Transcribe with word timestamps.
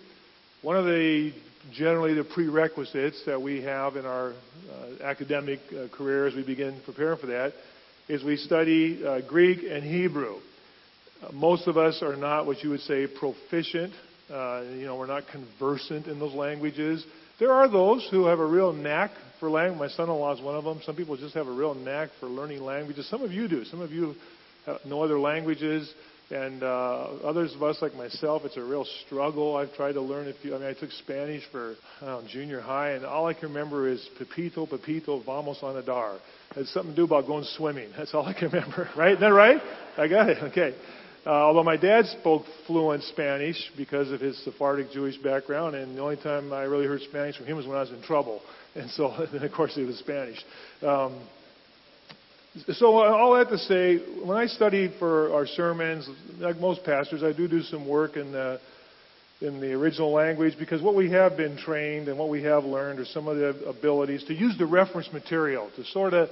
one 0.61 0.77
of 0.77 0.85
the 0.85 1.33
generally 1.73 2.13
the 2.13 2.25
prerequisites 2.25 3.23
that 3.25 3.41
we 3.41 3.63
have 3.63 3.97
in 3.97 4.05
our 4.05 4.33
uh, 4.33 5.03
academic 5.03 5.61
uh, 5.71 5.89
career 5.97 6.27
as 6.27 6.35
we 6.35 6.45
begin 6.45 6.79
preparing 6.85 7.19
for 7.19 7.29
that 7.29 7.55
is 8.09 8.23
we 8.23 8.37
study 8.37 9.03
uh, 9.05 9.21
Greek 9.27 9.61
and 9.69 9.83
Hebrew. 9.83 10.37
Uh, 11.23 11.33
most 11.33 11.67
of 11.67 11.79
us 11.79 12.03
are 12.03 12.17
not 12.17 12.47
what 12.47 12.63
you 12.63 12.71
would 12.71 12.81
say 12.81 13.07
proficient. 13.07 13.93
Uh, 14.31 14.63
you 14.77 14.85
know, 14.85 14.97
we're 14.97 15.07
not 15.07 15.25
conversant 15.31 16.07
in 16.07 16.19
those 16.19 16.35
languages. 16.35 17.05
There 17.41 17.53
are 17.53 17.69
those 17.69 18.07
who 18.11 18.27
have 18.27 18.41
a 18.41 18.47
real 18.47 18.73
knack 18.73 19.11
for 19.41 19.49
language. 19.49 19.79
My 19.79 19.89
son-in-law 19.89 20.37
is 20.37 20.43
one 20.43 20.55
of 20.55 20.65
them. 20.65 20.81
Some 20.85 20.97
people 20.97 21.17
just 21.17 21.35
have 21.35 21.47
a 21.47 21.53
real 21.53 21.75
knack 21.75 22.11
for 22.21 22.27
learning 22.27 22.63
languages. 22.63 23.09
Some 23.09 23.23
of 23.23 23.33
you 23.33 23.49
do. 23.49 23.65
Some 23.65 23.81
of 23.81 23.91
you 23.91 24.15
know 24.87 25.03
other 25.03 25.19
languages. 25.19 25.93
And 26.31 26.63
uh, 26.63 26.67
others 27.23 27.55
of 27.55 27.63
us, 27.63 27.79
like 27.83 27.95
myself, 27.95 28.43
it's 28.45 28.57
a 28.57 28.63
real 28.63 28.87
struggle. 29.05 29.57
I've 29.57 29.75
tried 29.75 29.93
to 29.93 30.01
learn 30.01 30.27
a 30.29 30.33
few. 30.33 30.55
I 30.55 30.59
mean, 30.59 30.69
I 30.69 30.73
took 30.73 30.91
Spanish 30.91 31.43
for 31.53 31.75
know, 32.01 32.23
junior 32.29 32.61
high, 32.61 32.93
and 32.93 33.05
all 33.05 33.27
I 33.27 33.35
can 33.35 33.49
remember 33.49 33.89
is 33.89 34.09
Pepito, 34.19 34.67
Pepito, 34.67 35.23
vamos 35.23 35.59
a 35.63 35.67
nadar. 35.67 36.19
Had 36.55 36.67
something 36.67 36.93
to 36.93 36.97
do 36.97 37.05
about 37.05 37.27
going 37.27 37.45
swimming. 37.57 37.91
That's 37.97 38.15
all 38.15 38.25
I 38.25 38.33
can 38.33 38.49
remember. 38.53 38.89
Right? 38.97 39.13
Isn't 39.13 39.21
that 39.21 39.33
right? 39.33 39.61
I 39.97 40.09
got 40.09 40.29
it. 40.29 40.39
Okay. 40.45 40.75
Uh, 41.27 41.31
although 41.31 41.65
my 41.65 41.77
dad 41.77 42.05
spoke 42.07 42.45
fluent 42.67 43.03
Spanish 43.05 43.57
because 43.77 44.11
of 44.11 44.21
his 44.21 44.37
Sephardic 44.45 44.91
Jewish 44.93 45.17
background, 45.17 45.75
and 45.75 45.97
the 45.97 46.03
only 46.03 46.17
time 46.17 46.53
I 46.53 46.65
really 46.65 46.87
heard 46.87 47.01
Spanish 47.01 47.37
from 47.37 47.47
him 47.47 47.57
was 47.57 47.67
when 47.67 47.77
I 47.77 47.81
was 47.81 47.91
in 47.91 48.03
trouble. 48.03 48.41
And 48.77 48.91
so, 48.91 49.15
then 49.33 49.41
of 49.45 49.53
course, 49.53 49.77
it 49.77 49.85
was 49.85 49.97
Spanish. 50.01 50.45
Um, 50.83 51.29
so 52.73 52.97
all 52.97 53.35
that 53.37 53.49
to 53.51 53.59
say, 53.59 53.99
when 54.25 54.37
I 54.37 54.47
study 54.47 54.93
for 54.99 55.33
our 55.33 55.47
sermons, 55.47 56.09
like 56.39 56.57
most 56.57 56.83
pastors, 56.83 57.23
I 57.23 57.33
do 57.33 57.47
do 57.47 57.63
some 57.63 57.89
work 57.89 58.17
in 58.17 58.33
the 58.33 58.61
in 59.41 59.61
the 59.61 59.73
original 59.73 60.13
language 60.13 60.55
because 60.59 60.81
what 60.81 60.95
we 60.95 61.11
have 61.11 61.37
been 61.37 61.57
trained 61.57 62.09
and 62.09 62.19
what 62.19 62.29
we 62.29 62.43
have 62.43 62.65
learned 62.65 62.99
are 62.99 63.05
some 63.05 63.29
of 63.29 63.37
the 63.37 63.49
abilities 63.69 64.25
to 64.25 64.35
use 64.35 64.57
the 64.59 64.67
reference 64.67 65.13
material 65.13 65.71
to 65.77 65.85
sort 65.87 66.15
of 66.15 66.29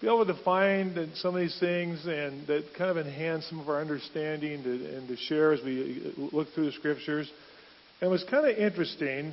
be 0.00 0.08
able 0.08 0.26
to 0.26 0.34
find 0.44 1.10
some 1.14 1.34
of 1.34 1.40
these 1.40 1.56
things 1.60 2.04
and 2.06 2.46
that 2.48 2.64
kind 2.76 2.90
of 2.90 2.98
enhance 2.98 3.46
some 3.46 3.60
of 3.60 3.68
our 3.68 3.80
understanding 3.80 4.62
to, 4.64 4.96
and 4.96 5.08
to 5.08 5.16
share 5.16 5.52
as 5.52 5.60
we 5.64 6.12
look 6.32 6.48
through 6.54 6.66
the 6.66 6.72
scriptures. 6.72 7.30
And 8.00 8.08
it 8.08 8.10
was 8.10 8.24
kind 8.24 8.44
of 8.44 8.56
interesting. 8.56 9.32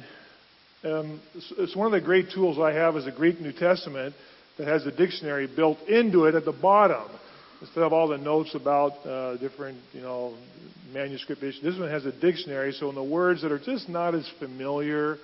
Um, 0.84 1.20
it's 1.58 1.76
one 1.76 1.88
of 1.88 1.92
the 1.92 2.06
great 2.06 2.28
tools 2.34 2.60
I 2.60 2.74
have 2.74 2.96
is 2.98 3.08
a 3.08 3.12
Greek 3.12 3.42
New 3.42 3.52
Testament 3.52 4.14
that 4.60 4.68
has 4.68 4.86
a 4.86 4.92
dictionary 4.92 5.48
built 5.48 5.80
into 5.88 6.26
it 6.26 6.36
at 6.36 6.46
the 6.46 6.52
bottom. 6.52 7.10
Instead 7.62 7.84
of 7.84 7.92
all 7.92 8.08
the 8.08 8.18
notes 8.18 8.56
about 8.56 9.06
uh, 9.06 9.38
different, 9.38 9.78
you 9.92 10.02
know, 10.02 10.34
manuscript 10.94 11.44
issues, 11.44 11.62
this 11.62 11.78
one 11.78 11.90
has 11.90 12.06
a 12.06 12.12
dictionary. 12.12 12.72
So 12.72 12.90
in 12.90 12.96
the 12.96 13.04
words 13.04 13.42
that 13.42 13.52
are 13.52 13.60
just 13.60 13.90
not 13.90 14.16
as 14.16 14.30
familiar, 14.40 15.18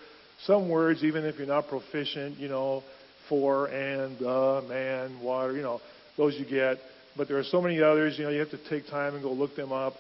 some 0.44 0.70
words, 0.70 1.04
even 1.04 1.24
if 1.24 1.38
you're 1.38 1.48
not 1.48 1.68
proficient, 1.68 2.38
you 2.38 2.50
know, 2.50 2.84
for 3.30 3.68
and 3.68 4.20
the 4.20 4.64
man 4.68 5.22
water, 5.22 5.54
you 5.54 5.62
know, 5.62 5.80
those 6.18 6.36
you 6.36 6.46
get. 6.46 6.78
But 7.16 7.30
there 7.30 7.38
are 7.38 7.44
so 7.44 7.62
many 7.62 7.82
others, 7.82 8.20
you 8.20 8.26
know, 8.26 8.32
you 8.32 8.40
have 8.40 8.52
to 8.52 8.70
take 8.70 8.88
time 8.88 9.14
and 9.14 9.24
go 9.24 9.32
look 9.32 9.56
them 9.56 9.72
up. 9.72 9.94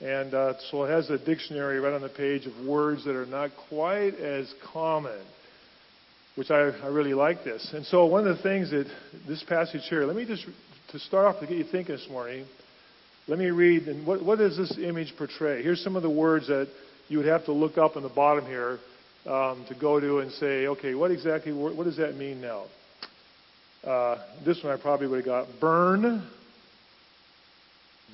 And 0.00 0.34
uh, 0.34 0.54
so 0.70 0.84
it 0.84 0.90
has 0.90 1.08
a 1.08 1.18
dictionary 1.18 1.80
right 1.80 1.94
on 1.94 2.02
the 2.02 2.10
page 2.10 2.46
of 2.46 2.66
words 2.66 3.04
that 3.06 3.16
are 3.16 3.26
not 3.26 3.50
quite 3.68 4.14
as 4.14 4.52
common 4.72 5.18
which 6.38 6.52
I, 6.52 6.70
I 6.84 6.86
really 6.86 7.14
like 7.14 7.42
this. 7.42 7.68
And 7.74 7.84
so 7.86 8.06
one 8.06 8.24
of 8.24 8.36
the 8.36 8.42
things 8.44 8.70
that 8.70 8.86
this 9.26 9.42
passage 9.42 9.80
here, 9.90 10.04
let 10.04 10.14
me 10.14 10.24
just, 10.24 10.46
to 10.90 10.98
start 10.98 11.26
off 11.26 11.40
to 11.40 11.46
get 11.46 11.58
you 11.58 11.64
thinking 11.64 11.94
this 11.94 12.06
morning, 12.10 12.46
let 13.26 13.38
me 13.38 13.50
read, 13.50 13.88
and 13.88 14.06
what, 14.06 14.24
what 14.24 14.38
does 14.38 14.56
this 14.56 14.78
image 14.78 15.12
portray? 15.18 15.62
Here's 15.62 15.82
some 15.84 15.96
of 15.96 16.02
the 16.02 16.10
words 16.10 16.46
that 16.46 16.68
you 17.08 17.18
would 17.18 17.26
have 17.26 17.44
to 17.44 17.52
look 17.52 17.76
up 17.76 17.96
in 17.96 18.02
the 18.02 18.08
bottom 18.08 18.46
here 18.46 18.78
um, 19.26 19.66
to 19.68 19.74
go 19.78 20.00
to 20.00 20.20
and 20.20 20.32
say, 20.32 20.66
okay, 20.66 20.94
what 20.94 21.10
exactly, 21.10 21.52
what 21.52 21.84
does 21.84 21.98
that 21.98 22.16
mean 22.16 22.40
now? 22.40 22.64
Uh, 23.84 24.16
this 24.46 24.62
one 24.64 24.72
I 24.72 24.80
probably 24.80 25.08
would 25.08 25.18
have 25.18 25.26
got 25.26 25.46
burn, 25.60 26.26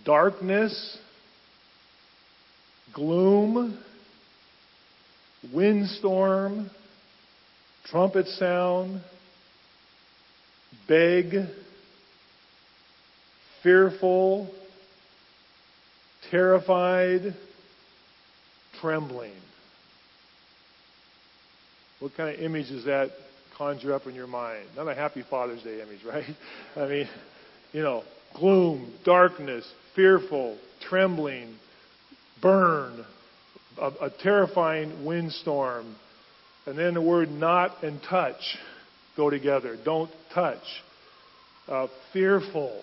darkness, 0.04 0.98
gloom, 2.92 3.78
windstorm, 5.52 6.70
trumpet 7.84 8.26
sound, 8.26 9.00
beg, 10.88 11.34
fearful, 13.64 14.48
terrified, 16.30 17.34
trembling. 18.80 19.32
What 21.98 22.14
kind 22.16 22.34
of 22.34 22.40
image 22.40 22.68
does 22.68 22.84
that 22.84 23.08
conjure 23.56 23.94
up 23.94 24.06
in 24.06 24.14
your 24.14 24.26
mind? 24.26 24.66
Not 24.76 24.86
a 24.88 24.94
happy 24.94 25.24
Father's 25.28 25.62
Day 25.62 25.80
image, 25.80 26.04
right? 26.06 26.24
I 26.76 26.86
mean, 26.86 27.08
you 27.72 27.82
know, 27.82 28.04
gloom, 28.38 28.92
darkness, 29.04 29.66
fearful, 29.96 30.58
trembling, 30.88 31.56
burn, 32.42 33.04
a, 33.80 33.86
a 33.86 34.10
terrifying 34.22 35.04
windstorm, 35.04 35.96
and 36.66 36.78
then 36.78 36.94
the 36.94 37.02
word 37.02 37.30
not 37.30 37.82
and 37.82 38.00
touch 38.08 38.58
go 39.16 39.30
together. 39.30 39.76
Don't 39.82 40.10
touch. 40.34 40.62
Uh, 41.66 41.86
fearful. 42.12 42.82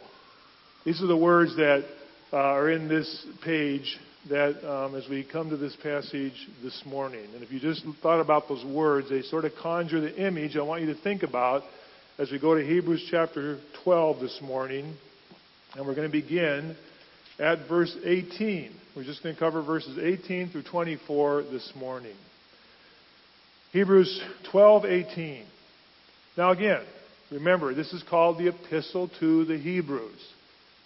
These 0.84 1.04
are 1.04 1.08
the 1.08 1.18
words 1.18 1.56
that 1.58 1.86
uh, 2.34 2.38
are 2.38 2.72
in 2.72 2.88
this 2.88 3.28
page 3.44 4.00
that 4.30 4.68
um, 4.68 4.96
as 4.96 5.08
we 5.08 5.24
come 5.24 5.52
to 5.52 5.58
this 5.58 5.76
passage 5.84 6.34
this 6.64 6.82
morning. 6.88 7.26
And 7.36 7.44
if 7.44 7.52
you 7.52 7.60
just 7.60 7.86
thought 8.02 8.20
about 8.20 8.48
those 8.48 8.66
words, 8.66 9.08
they 9.10 9.22
sort 9.22 9.46
of 9.46 9.52
conjure 9.62 10.02
the 10.02 10.16
image 10.16 10.58
I 10.58 10.64
want 10.64 10.82
you 10.82 10.92
to 10.92 11.00
think 11.02 11.22
about 11.22 11.62
as 12.18 12.32
we 12.32 12.40
go 12.40 12.56
to 12.56 12.66
Hebrews 12.66 13.08
chapter 13.12 13.60
12 13.84 14.22
this 14.22 14.40
morning. 14.42 14.96
And 15.76 15.86
we're 15.86 15.94
going 15.94 16.10
to 16.10 16.12
begin 16.12 16.76
at 17.38 17.68
verse 17.68 17.96
18. 18.04 18.72
We're 18.96 19.04
just 19.04 19.22
going 19.22 19.36
to 19.36 19.40
cover 19.40 19.62
verses 19.62 20.00
18 20.00 20.50
through 20.50 20.64
24 20.64 21.44
this 21.44 21.72
morning. 21.76 22.16
Hebrews 23.72 24.22
12:18. 24.52 25.44
Now 26.38 26.52
again, 26.52 26.82
remember 27.32 27.74
this 27.74 27.94
is 27.94 28.04
called 28.10 28.40
the 28.40 28.48
epistle 28.48 29.10
to 29.20 29.46
the 29.46 29.58
Hebrews. 29.58 30.20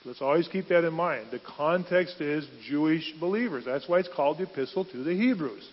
Let's 0.06 0.22
always 0.22 0.48
keep 0.48 0.68
that 0.68 0.84
in 0.84 0.94
mind. 0.94 1.28
The 1.31 1.40
context 1.57 2.22
is 2.22 2.48
Jewish 2.69 3.13
believers. 3.19 3.66
That's 3.66 3.90
why 3.90 4.00
it's 4.00 4.10
called 4.16 4.38
the 4.38 4.44
epistle 4.44 4.86
to 4.86 5.04
the 5.04 5.13
Hebrews. 5.13 5.68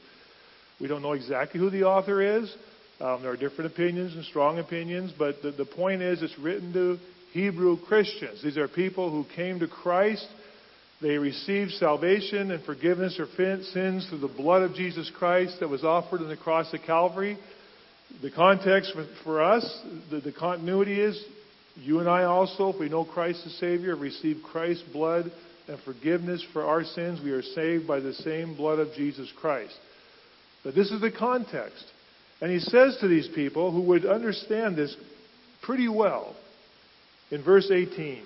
We 0.80 0.88
don't 0.88 1.02
know 1.02 1.12
exactly 1.12 1.60
who 1.60 1.70
the 1.70 1.84
author 1.84 2.38
is. 2.38 2.54
Um, 3.00 3.22
there 3.22 3.30
are 3.30 3.36
different 3.36 3.72
opinions 3.72 4.14
and 4.14 4.24
strong 4.24 4.58
opinions, 4.58 5.12
but 5.18 5.42
the, 5.42 5.50
the 5.50 5.66
point 5.66 6.02
is 6.02 6.22
it's 6.22 6.38
written 6.38 6.72
to 6.72 6.98
Hebrew 7.32 7.76
Christians. 7.86 8.42
These 8.42 8.56
are 8.56 8.68
people 8.68 9.10
who 9.10 9.26
came 9.34 9.60
to 9.60 9.68
Christ 9.68 10.26
They 11.02 11.18
received 11.18 11.72
salvation 11.72 12.52
and 12.52 12.64
forgiveness 12.64 13.18
of 13.18 13.28
sins 13.36 14.06
through 14.08 14.20
the 14.20 14.28
blood 14.28 14.62
of 14.62 14.74
Jesus 14.74 15.10
Christ 15.18 15.58
that 15.58 15.68
was 15.68 15.82
offered 15.82 16.20
on 16.20 16.28
the 16.28 16.36
cross 16.36 16.72
of 16.72 16.80
Calvary. 16.86 17.36
The 18.22 18.30
context 18.30 18.94
for 19.24 19.42
us, 19.42 19.82
the, 20.12 20.20
the 20.20 20.32
continuity 20.32 21.00
is 21.00 21.20
you 21.76 22.00
and 22.00 22.08
I 22.08 22.24
also, 22.24 22.70
if 22.70 22.78
we 22.78 22.88
know 22.88 23.04
Christ 23.04 23.42
as 23.46 23.52
Savior, 23.54 23.94
have 23.94 24.02
received 24.02 24.42
Christ's 24.42 24.84
blood 24.92 25.30
and 25.68 25.78
forgiveness 25.80 26.44
for 26.52 26.64
our 26.64 26.84
sins. 26.84 27.20
We 27.22 27.30
are 27.30 27.42
saved 27.42 27.86
by 27.86 28.00
the 28.00 28.12
same 28.12 28.56
blood 28.56 28.78
of 28.78 28.92
Jesus 28.94 29.32
Christ. 29.40 29.74
But 30.64 30.74
this 30.74 30.90
is 30.90 31.00
the 31.00 31.10
context. 31.10 31.84
And 32.40 32.50
he 32.50 32.58
says 32.58 32.98
to 33.00 33.08
these 33.08 33.28
people 33.34 33.70
who 33.70 33.82
would 33.82 34.04
understand 34.04 34.76
this 34.76 34.94
pretty 35.62 35.88
well 35.88 36.34
in 37.30 37.42
verse 37.42 37.70
18, 37.70 38.22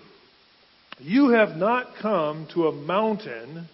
You 0.99 1.31
have 1.31 1.57
not 1.57 1.89
come 2.01 2.49
to 2.55 2.69
a 2.69 2.73
mountain. 2.73 3.69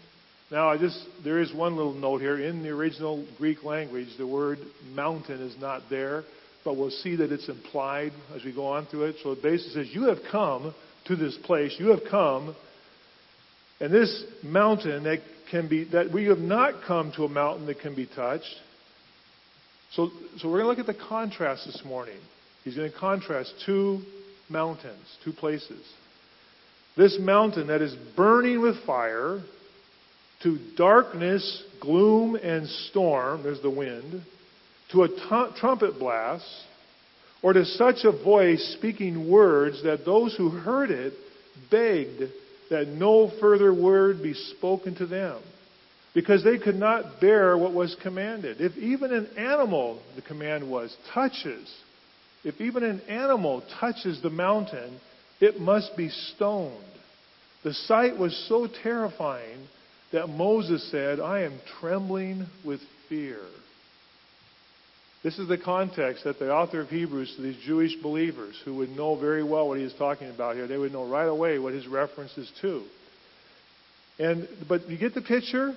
Now, 0.50 0.68
I 0.68 0.76
just, 0.76 0.98
there 1.25 1.40
is 1.40 1.54
one 1.54 1.76
little 1.76 1.94
note 1.94 2.20
here. 2.20 2.38
In 2.38 2.62
the 2.62 2.68
original 2.68 3.26
Greek 3.38 3.64
language, 3.64 4.08
the 4.18 4.26
word 4.26 4.58
mountain 4.94 5.40
is 5.40 5.58
not 5.58 5.82
there, 5.88 6.25
but 6.64 6.76
we'll 6.76 6.91
see 6.91 7.17
that 7.17 7.32
it's 7.32 7.49
implied 7.49 8.12
as 8.35 8.44
we 8.44 8.53
go 8.53 8.67
on 8.67 8.87
through 8.87 9.05
it. 9.05 9.17
So 9.23 9.32
it 9.32 9.43
basically 9.43 9.85
says, 9.85 9.94
You 9.94 10.05
have 10.05 10.19
come 10.31 10.75
to 11.06 11.17
this 11.17 11.37
place. 11.44 11.75
You 11.79 11.88
have 11.88 12.03
come 12.11 12.55
and 13.82 13.93
this 13.93 14.25
mountain 14.44 15.03
that 15.03 15.19
can 15.50 15.69
be, 15.69 15.85
that 15.91 16.12
we 16.12 16.26
have 16.26 16.38
not 16.38 16.85
come 16.87 17.12
to 17.17 17.25
a 17.25 17.29
mountain 17.29 17.67
that 17.67 17.81
can 17.81 17.97
be 17.97 18.06
touched. 18.06 18.55
So, 19.91 20.09
so 20.38 20.49
we're 20.49 20.62
going 20.62 20.76
to 20.76 20.82
look 20.82 20.88
at 20.88 20.97
the 20.97 21.09
contrast 21.09 21.67
this 21.67 21.82
morning. 21.85 22.19
He's 22.62 22.76
going 22.76 22.91
to 22.93 22.97
contrast 22.97 23.53
two 23.67 24.03
mountains, 24.49 25.05
two 25.25 25.32
places. 25.32 25.85
This 26.97 27.19
mountain 27.20 27.67
that 27.67 27.82
is 27.82 27.97
burning 28.17 28.61
with 28.61 28.76
fire 28.87 29.41
to 30.44 30.59
darkness, 30.76 31.64
gloom, 31.81 32.37
and 32.37 32.69
storm, 32.69 33.43
there's 33.43 33.62
the 33.62 33.70
wind, 33.70 34.23
to 34.92 35.02
a 35.02 35.08
t- 35.08 35.58
trumpet 35.58 35.98
blast, 35.98 36.44
or 37.42 37.52
to 37.52 37.64
such 37.64 38.04
a 38.04 38.12
voice 38.12 38.74
speaking 38.78 39.28
words 39.28 39.82
that 39.82 40.04
those 40.04 40.34
who 40.36 40.48
heard 40.50 40.90
it 40.90 41.12
begged 41.70 42.30
that 42.70 42.88
no 42.88 43.30
further 43.40 43.74
word 43.74 44.22
be 44.22 44.34
spoken 44.34 44.94
to 44.94 45.06
them, 45.06 45.40
because 46.14 46.44
they 46.44 46.58
could 46.58 46.76
not 46.76 47.20
bear 47.20 47.58
what 47.58 47.72
was 47.72 47.96
commanded. 48.02 48.60
If 48.60 48.76
even 48.76 49.12
an 49.12 49.26
animal, 49.36 50.00
the 50.14 50.22
command 50.22 50.70
was, 50.70 50.96
touches, 51.12 51.72
if 52.44 52.60
even 52.60 52.84
an 52.84 53.00
animal 53.02 53.62
touches 53.80 54.20
the 54.22 54.30
mountain, 54.30 55.00
it 55.40 55.60
must 55.60 55.96
be 55.96 56.08
stoned. 56.08 56.84
The 57.64 57.74
sight 57.74 58.18
was 58.18 58.46
so 58.48 58.68
terrifying 58.82 59.66
that 60.12 60.28
Moses 60.28 60.88
said, 60.90 61.20
I 61.20 61.42
am 61.42 61.58
trembling 61.80 62.46
with 62.64 62.80
fear. 63.08 63.40
This 65.22 65.38
is 65.38 65.46
the 65.46 65.58
context 65.58 66.24
that 66.24 66.40
the 66.40 66.52
author 66.52 66.80
of 66.80 66.88
Hebrews 66.88 67.34
to 67.36 67.42
these 67.42 67.56
Jewish 67.64 67.94
believers 68.02 68.60
who 68.64 68.74
would 68.76 68.90
know 68.90 69.14
very 69.14 69.44
well 69.44 69.69
what 69.69 69.78
he 69.78 69.84
is 69.84 69.94
talking 69.94 70.28
about 70.28 70.56
here. 70.56 70.66
They 70.66 70.76
would 70.76 70.92
know 70.92 71.08
right 71.08 71.28
away 71.28 71.60
what 71.60 71.74
his 71.74 71.86
reference 71.86 72.36
is 72.36 72.50
to. 72.60 72.82
And 74.19 74.48
but 74.69 74.88
you 74.88 74.98
get 74.98 75.14
the 75.14 75.22
picture? 75.22 75.74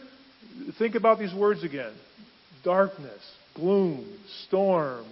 Think 0.79 0.95
about 0.95 1.19
these 1.19 1.33
words 1.33 1.63
again. 1.63 1.93
Darkness, 2.63 3.21
gloom, 3.55 4.17
storm, 4.47 5.05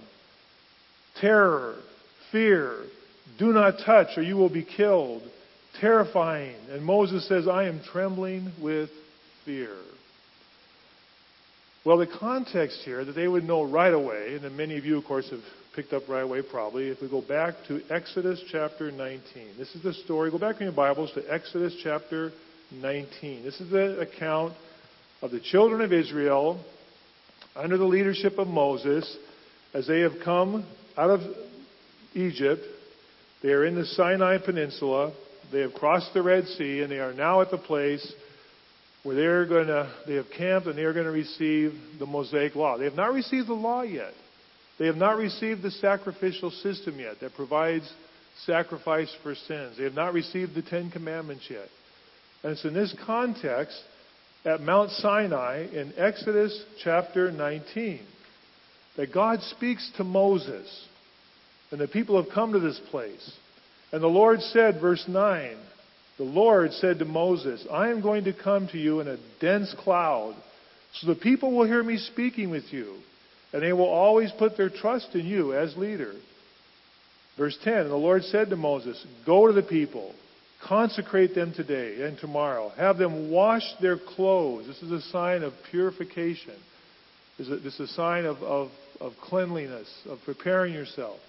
terror, 1.21 1.75
fear. 2.31 2.85
Do 3.37 3.53
not 3.53 3.75
touch 3.85 4.17
or 4.17 4.23
you 4.23 4.35
will 4.35 4.49
be 4.49 4.65
killed. 4.65 5.21
Terrifying. 5.79 6.55
And 6.71 6.83
Moses 6.83 7.27
says, 7.27 7.47
I 7.47 7.65
am 7.65 7.81
trembling 7.91 8.51
with 8.61 8.89
fear. 9.45 9.75
Well, 11.85 11.97
the 11.97 12.07
context 12.07 12.79
here 12.85 13.03
that 13.03 13.11
they 13.11 13.27
would 13.27 13.43
know 13.43 13.63
right 13.63 13.93
away, 13.93 14.35
and 14.35 14.45
then 14.45 14.55
many 14.55 14.77
of 14.77 14.85
you, 14.85 14.97
of 14.97 15.03
course, 15.03 15.29
have 15.31 15.41
picked 15.75 15.91
up 15.91 16.03
right 16.07 16.21
away 16.21 16.41
probably, 16.41 16.87
if 16.87 17.01
we 17.01 17.09
go 17.09 17.19
back 17.19 17.55
to 17.67 17.81
Exodus 17.89 18.41
chapter 18.49 18.89
19. 18.89 19.21
This 19.57 19.75
is 19.75 19.83
the 19.83 19.93
story. 19.93 20.31
Go 20.31 20.39
back 20.39 20.61
in 20.61 20.63
your 20.63 20.71
Bibles 20.71 21.11
to 21.15 21.21
Exodus 21.29 21.75
chapter 21.83 22.31
19. 22.71 23.43
This 23.43 23.59
is 23.59 23.69
the 23.69 23.99
account 23.99 24.53
of 25.21 25.31
the 25.31 25.41
children 25.41 25.81
of 25.81 25.91
Israel 25.91 26.63
under 27.53 27.77
the 27.77 27.83
leadership 27.83 28.37
of 28.37 28.47
Moses 28.47 29.17
as 29.73 29.85
they 29.85 29.99
have 29.99 30.13
come 30.23 30.65
out 30.97 31.09
of 31.09 31.19
Egypt. 32.13 32.61
They 33.41 33.49
are 33.49 33.65
in 33.65 33.75
the 33.75 33.85
Sinai 33.85 34.37
Peninsula. 34.37 35.11
They 35.51 35.59
have 35.59 35.73
crossed 35.73 36.13
the 36.13 36.21
Red 36.21 36.45
Sea, 36.45 36.81
and 36.81 36.89
they 36.89 36.99
are 36.99 37.13
now 37.13 37.41
at 37.41 37.51
the 37.51 37.57
place 37.57 38.09
where 39.03 39.15
they're 39.15 39.45
going 39.45 39.67
to, 39.67 39.93
they 40.07 40.15
have 40.15 40.25
camped 40.35 40.67
and 40.67 40.77
they're 40.77 40.93
going 40.93 41.05
to 41.05 41.11
receive 41.11 41.73
the 41.99 42.05
Mosaic 42.05 42.55
Law. 42.55 42.77
They 42.77 42.85
have 42.85 42.95
not 42.95 43.13
received 43.13 43.47
the 43.47 43.53
law 43.53 43.81
yet. 43.81 44.13
They 44.79 44.87
have 44.87 44.95
not 44.95 45.17
received 45.17 45.61
the 45.61 45.71
sacrificial 45.71 46.49
system 46.49 46.99
yet 46.99 47.19
that 47.21 47.35
provides 47.35 47.91
sacrifice 48.45 49.13
for 49.21 49.35
sins. 49.35 49.77
They 49.77 49.83
have 49.83 49.93
not 49.93 50.13
received 50.13 50.55
the 50.55 50.63
Ten 50.63 50.89
Commandments 50.89 51.45
yet. 51.49 51.67
And 52.43 52.53
it's 52.53 52.65
in 52.65 52.73
this 52.73 52.95
context 53.05 53.79
at 54.45 54.61
Mount 54.61 54.91
Sinai 54.91 55.67
in 55.71 55.93
Exodus 55.97 56.63
chapter 56.83 57.31
19 57.31 58.01
that 58.97 59.13
God 59.13 59.41
speaks 59.41 59.91
to 59.97 60.03
Moses. 60.03 60.87
And 61.71 61.79
the 61.79 61.87
people 61.87 62.21
have 62.21 62.33
come 62.33 62.53
to 62.53 62.59
this 62.59 62.79
place. 62.91 63.31
And 63.91 64.01
the 64.01 64.07
Lord 64.07 64.41
said, 64.41 64.81
verse 64.81 65.03
9, 65.07 65.57
the 66.17 66.23
Lord 66.23 66.71
said 66.73 66.99
to 66.99 67.05
Moses, 67.05 67.65
I 67.71 67.89
am 67.89 68.01
going 68.01 68.25
to 68.25 68.33
come 68.33 68.67
to 68.69 68.77
you 68.77 68.99
in 68.99 69.07
a 69.07 69.17
dense 69.39 69.73
cloud, 69.79 70.35
so 70.93 71.07
the 71.07 71.15
people 71.15 71.55
will 71.55 71.65
hear 71.65 71.83
me 71.83 71.97
speaking 71.97 72.49
with 72.51 72.71
you, 72.71 72.97
and 73.51 73.63
they 73.63 73.73
will 73.73 73.89
always 73.89 74.31
put 74.37 74.55
their 74.55 74.69
trust 74.69 75.15
in 75.15 75.25
you 75.25 75.53
as 75.53 75.75
leader. 75.75 76.13
Verse 77.37 77.57
10 77.63 77.89
The 77.89 77.95
Lord 77.95 78.23
said 78.23 78.49
to 78.49 78.55
Moses, 78.55 79.03
Go 79.25 79.47
to 79.47 79.53
the 79.53 79.63
people, 79.63 80.13
consecrate 80.67 81.33
them 81.33 81.53
today 81.53 82.03
and 82.03 82.17
tomorrow, 82.19 82.69
have 82.77 82.97
them 82.97 83.31
wash 83.31 83.63
their 83.81 83.97
clothes. 83.97 84.67
This 84.67 84.83
is 84.83 84.91
a 84.91 85.01
sign 85.09 85.41
of 85.41 85.53
purification. 85.71 86.55
This 87.39 87.47
is 87.47 87.79
a 87.79 87.87
sign 87.87 88.25
of, 88.25 88.37
of, 88.43 88.69
of 89.01 89.13
cleanliness, 89.19 89.89
of 90.07 90.19
preparing 90.25 90.73
yourself. 90.73 91.19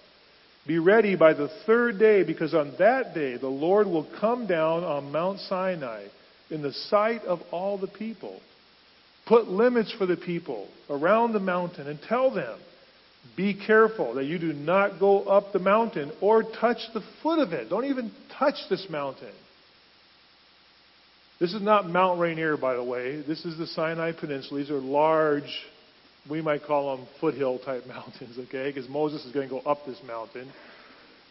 Be 0.67 0.79
ready 0.79 1.15
by 1.15 1.33
the 1.33 1.49
third 1.65 1.99
day, 1.99 2.23
because 2.23 2.55
on 2.55 2.73
that 2.79 3.13
day 3.13 3.37
the 3.37 3.47
Lord 3.47 3.85
will 3.85 4.07
come 4.19 4.47
down 4.47 4.83
on 4.83 5.11
Mount 5.11 5.39
Sinai 5.41 6.05
in 6.49 6.61
the 6.61 6.73
sight 6.73 7.21
of 7.23 7.39
all 7.51 7.77
the 7.77 7.87
people. 7.87 8.39
Put 9.27 9.47
limits 9.47 9.91
for 9.91 10.05
the 10.05 10.17
people 10.17 10.67
around 10.89 11.33
the 11.33 11.39
mountain 11.39 11.87
and 11.87 11.99
tell 12.07 12.33
them, 12.33 12.59
be 13.35 13.59
careful 13.65 14.15
that 14.15 14.25
you 14.25 14.37
do 14.37 14.53
not 14.53 14.99
go 14.99 15.23
up 15.23 15.51
the 15.51 15.59
mountain 15.59 16.11
or 16.21 16.43
touch 16.43 16.77
the 16.93 17.03
foot 17.23 17.39
of 17.39 17.53
it. 17.53 17.69
Don't 17.69 17.85
even 17.85 18.11
touch 18.37 18.55
this 18.69 18.87
mountain. 18.89 19.33
This 21.39 21.53
is 21.53 21.61
not 21.61 21.89
Mount 21.89 22.19
Rainier, 22.19 22.55
by 22.55 22.75
the 22.75 22.83
way. 22.83 23.21
This 23.21 23.43
is 23.45 23.57
the 23.57 23.67
Sinai 23.67 24.13
Peninsula. 24.13 24.61
These 24.61 24.71
are 24.71 24.79
large 24.79 25.65
we 26.29 26.41
might 26.41 26.63
call 26.63 26.97
them 26.97 27.07
foothill 27.19 27.59
type 27.59 27.85
mountains, 27.87 28.37
okay? 28.47 28.71
Because 28.71 28.89
Moses 28.89 29.25
is 29.25 29.31
going 29.31 29.49
to 29.49 29.55
go 29.55 29.69
up 29.69 29.85
this 29.85 29.99
mountain. 30.05 30.51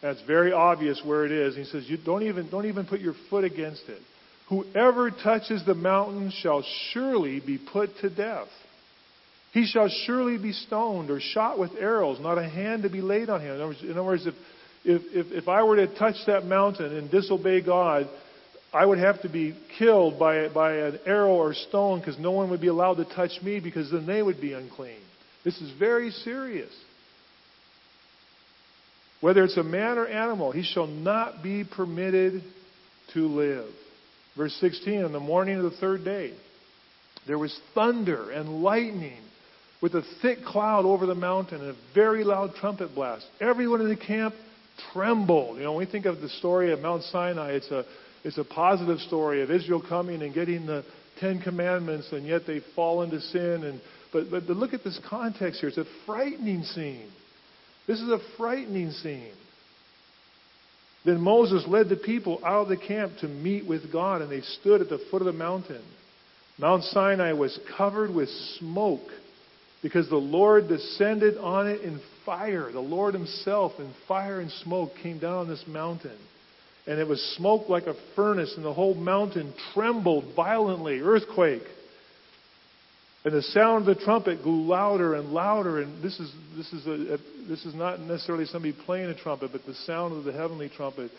And 0.01 0.17
it's 0.17 0.27
very 0.27 0.51
obvious 0.51 1.01
where 1.03 1.25
it 1.25 1.31
is. 1.31 1.55
He 1.55 1.63
says, 1.63 1.85
you 1.89 1.97
don't 1.97 2.23
even, 2.23 2.49
don't 2.49 2.65
even 2.65 2.85
put 2.85 2.99
your 2.99 3.15
foot 3.29 3.43
against 3.43 3.83
it. 3.87 4.01
Whoever 4.49 5.09
touches 5.09 5.65
the 5.65 5.73
mountain 5.73 6.31
shall 6.41 6.63
surely 6.91 7.39
be 7.39 7.57
put 7.57 7.89
to 8.01 8.09
death. 8.09 8.47
He 9.53 9.65
shall 9.65 9.89
surely 10.05 10.37
be 10.37 10.51
stoned 10.51 11.09
or 11.09 11.19
shot 11.19 11.57
with 11.57 11.71
arrows, 11.79 12.19
not 12.19 12.37
a 12.37 12.47
hand 12.47 12.83
to 12.83 12.89
be 12.89 13.01
laid 13.01 13.29
on 13.29 13.41
him. 13.41 13.55
In 13.55 13.61
other 13.61 13.67
words, 13.67 13.81
in 13.81 13.91
other 13.91 14.03
words 14.03 14.27
if, 14.27 14.33
if, 14.83 15.01
if, 15.13 15.43
if 15.43 15.47
I 15.47 15.63
were 15.63 15.77
to 15.77 15.87
touch 15.95 16.17
that 16.27 16.45
mountain 16.45 16.95
and 16.95 17.09
disobey 17.09 17.61
God, 17.61 18.07
I 18.73 18.85
would 18.85 18.97
have 18.97 19.21
to 19.21 19.29
be 19.29 19.55
killed 19.77 20.19
by, 20.19 20.49
by 20.49 20.73
an 20.73 20.99
arrow 21.05 21.35
or 21.35 21.53
stone 21.53 21.99
because 21.99 22.19
no 22.19 22.31
one 22.31 22.49
would 22.49 22.61
be 22.61 22.67
allowed 22.67 22.95
to 22.95 23.05
touch 23.05 23.41
me 23.41 23.59
because 23.59 23.91
then 23.91 24.05
they 24.05 24.21
would 24.21 24.41
be 24.41 24.53
unclean. 24.53 24.99
This 25.43 25.61
is 25.61 25.71
very 25.79 26.11
serious. 26.11 26.71
Whether 29.21 29.43
it's 29.43 29.57
a 29.57 29.63
man 29.63 29.97
or 29.97 30.07
animal, 30.07 30.51
he 30.51 30.63
shall 30.63 30.87
not 30.87 31.41
be 31.41 31.63
permitted 31.63 32.43
to 33.13 33.27
live. 33.27 33.69
Verse 34.35 34.53
16, 34.59 35.03
on 35.03 35.13
the 35.13 35.19
morning 35.19 35.55
of 35.57 35.63
the 35.63 35.77
third 35.77 36.03
day, 36.03 36.33
there 37.25 37.39
was 37.39 37.57
thunder 37.73 38.29
and 38.31 38.61
lightning 38.61 39.21
with 39.81 39.95
a 39.95 40.03
thick 40.21 40.43
cloud 40.43 40.85
over 40.85 41.05
the 41.05 41.15
mountain 41.15 41.61
and 41.61 41.69
a 41.71 41.75
very 41.93 42.23
loud 42.23 42.55
trumpet 42.55 42.93
blast. 42.93 43.25
Everyone 43.39 43.81
in 43.81 43.89
the 43.89 43.95
camp 43.95 44.35
trembled. 44.93 45.57
You 45.57 45.63
know, 45.63 45.73
when 45.73 45.85
we 45.85 45.91
think 45.91 46.05
of 46.05 46.21
the 46.21 46.29
story 46.29 46.71
of 46.71 46.79
Mount 46.81 47.03
Sinai, 47.03 47.51
it's 47.51 47.71
a 47.71 47.85
it's 48.25 48.39
a 48.39 48.43
positive 48.43 48.97
story 49.01 49.43
of 49.43 49.51
Israel 49.51 49.83
coming 49.87 50.23
and 50.23 50.33
getting 50.33 50.65
the 50.65 50.83
Ten 51.19 51.39
Commandments, 51.39 52.11
and 52.11 52.25
yet 52.25 52.41
they 52.47 52.59
fall 52.75 53.03
into 53.03 53.21
sin. 53.21 53.63
And 53.63 53.79
but, 54.11 54.31
but 54.31 54.43
look 54.49 54.73
at 54.73 54.83
this 54.83 54.99
context 55.07 55.59
here. 55.59 55.69
It's 55.69 55.77
a 55.77 55.85
frightening 56.07 56.63
scene. 56.63 57.07
This 57.87 58.01
is 58.01 58.09
a 58.09 58.19
frightening 58.35 58.89
scene. 58.91 59.33
Then 61.05 61.21
Moses 61.21 61.65
led 61.67 61.87
the 61.87 61.97
people 61.97 62.41
out 62.43 62.63
of 62.63 62.69
the 62.69 62.77
camp 62.77 63.13
to 63.21 63.27
meet 63.27 63.67
with 63.67 63.91
God, 63.93 64.23
and 64.23 64.31
they 64.31 64.41
stood 64.41 64.81
at 64.81 64.89
the 64.89 65.05
foot 65.11 65.21
of 65.21 65.27
the 65.27 65.31
mountain. 65.31 65.83
Mount 66.57 66.83
Sinai 66.83 67.33
was 67.33 67.59
covered 67.77 68.13
with 68.13 68.29
smoke 68.57 69.07
because 69.83 70.09
the 70.09 70.15
Lord 70.15 70.67
descended 70.67 71.37
on 71.37 71.67
it 71.67 71.81
in 71.81 72.01
fire. 72.25 72.71
The 72.71 72.79
Lord 72.79 73.13
Himself 73.13 73.73
in 73.77 73.93
fire 74.07 74.39
and 74.39 74.49
smoke 74.63 74.93
came 75.03 75.19
down 75.19 75.35
on 75.35 75.47
this 75.47 75.63
mountain. 75.67 76.17
And 76.87 76.99
it 76.99 77.07
was 77.07 77.21
smoke 77.37 77.67
like 77.67 77.87
a 77.87 77.95
furnace, 78.15 78.53
and 78.55 78.63
the 78.63 78.73
whole 78.73 78.93
mountain 78.93 79.53
trembled 79.73 80.35
violently, 80.35 80.99
earthquake. 80.99 81.63
And 83.23 83.33
the 83.33 83.41
sound 83.41 83.87
of 83.87 83.97
the 83.97 84.03
trumpet 84.05 84.43
grew 84.43 84.65
louder 84.65 85.15
and 85.15 85.29
louder. 85.29 85.81
And 85.81 86.03
this 86.03 86.19
is, 86.19 86.31
this 86.55 86.71
is, 86.71 86.85
a, 86.85 87.15
a, 87.15 87.17
this 87.49 87.65
is 87.65 87.73
not 87.73 87.99
necessarily 87.99 88.45
somebody 88.45 88.75
playing 88.85 89.09
a 89.09 89.15
trumpet, 89.15 89.49
but 89.51 89.65
the 89.65 89.73
sound 89.73 90.15
of 90.15 90.25
the 90.25 90.31
heavenly 90.31 90.69
trumpet. 90.69 91.09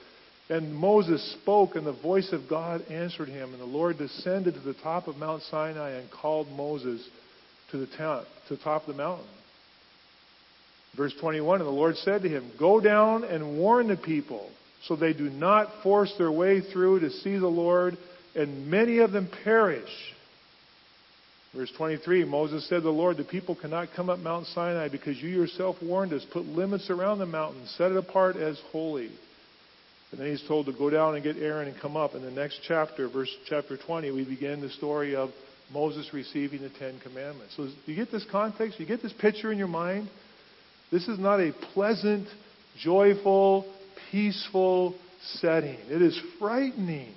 And 0.49 0.73
Moses 0.73 1.37
spoke, 1.43 1.75
and 1.75 1.85
the 1.85 1.93
voice 1.93 2.33
of 2.33 2.49
God 2.49 2.83
answered 2.89 3.29
him. 3.29 3.51
And 3.51 3.61
the 3.61 3.65
Lord 3.65 3.99
descended 3.99 4.55
to 4.55 4.61
the 4.61 4.75
top 4.75 5.09
of 5.09 5.17
Mount 5.17 5.43
Sinai 5.51 5.99
and 5.99 6.09
called 6.09 6.47
Moses 6.49 7.05
to 7.73 7.79
the, 7.79 7.87
to 7.87 8.25
the 8.51 8.57
top 8.63 8.83
of 8.83 8.95
the 8.95 9.03
mountain. 9.03 9.27
Verse 10.97 11.15
21 11.21 11.61
And 11.61 11.67
the 11.67 11.73
Lord 11.73 11.97
said 11.97 12.23
to 12.23 12.29
him, 12.29 12.53
Go 12.57 12.81
down 12.81 13.25
and 13.25 13.59
warn 13.59 13.89
the 13.89 13.97
people, 13.97 14.49
so 14.85 14.97
they 14.97 15.13
do 15.13 15.31
not 15.31 15.83
force 15.83 16.13
their 16.19 16.31
way 16.31 16.61
through 16.61 17.01
to 17.01 17.11
see 17.11 17.37
the 17.37 17.47
Lord, 17.47 17.97
and 18.35 18.69
many 18.69 18.99
of 18.99 19.13
them 19.13 19.29
perish. 19.45 19.91
Verse 21.55 21.73
23 21.77 22.25
Moses 22.25 22.69
said 22.69 22.77
to 22.77 22.81
the 22.83 22.91
Lord, 22.91 23.17
The 23.17 23.25
people 23.25 23.57
cannot 23.57 23.89
come 23.97 24.11
up 24.11 24.19
Mount 24.19 24.47
Sinai 24.49 24.89
because 24.89 25.21
you 25.21 25.31
yourself 25.31 25.77
warned 25.83 26.13
us. 26.13 26.25
Put 26.33 26.45
limits 26.45 26.91
around 26.91 27.19
the 27.19 27.27
mountain, 27.27 27.67
set 27.67 27.91
it 27.91 27.97
apart 27.97 28.37
as 28.37 28.61
holy. 28.71 29.11
And 30.13 30.21
then 30.21 30.29
he's 30.29 30.47
told 30.47 30.67
to 30.67 30.73
go 30.73 30.91
down 30.91 31.15
and 31.15 31.25
get 31.25 31.37
Aaron 31.37 31.69
and 31.69 31.81
come 31.81 31.97
up. 31.97 32.15
In 32.15 32.23
the 32.23 32.31
next 32.31 32.61
chapter, 32.67 33.09
verse 33.09 33.35
chapter 33.47 33.77
20, 33.77 34.11
we 34.13 34.25
begin 34.25 34.61
the 34.61 34.71
story 34.71 35.17
of 35.17 35.31
Moses 35.73 36.11
receiving 36.13 36.63
the 36.63 36.71
Ten 36.71 37.01
Commandments. 37.01 37.55
So 37.57 37.69
you 37.87 37.97
get 37.97 38.13
this 38.13 38.25
context? 38.31 38.79
You 38.79 38.87
get 38.87 39.03
this 39.03 39.13
picture 39.15 39.51
in 39.51 39.59
your 39.59 39.67
mind? 39.67 40.09
This 40.93 41.09
is 41.09 41.19
not 41.19 41.41
a 41.41 41.53
pleasant, 41.75 42.29
joyful, 42.79 43.67
peaceful 44.11 44.95
setting. 45.41 45.79
It 45.89 46.03
is 46.03 46.21
frightening. 46.39 47.15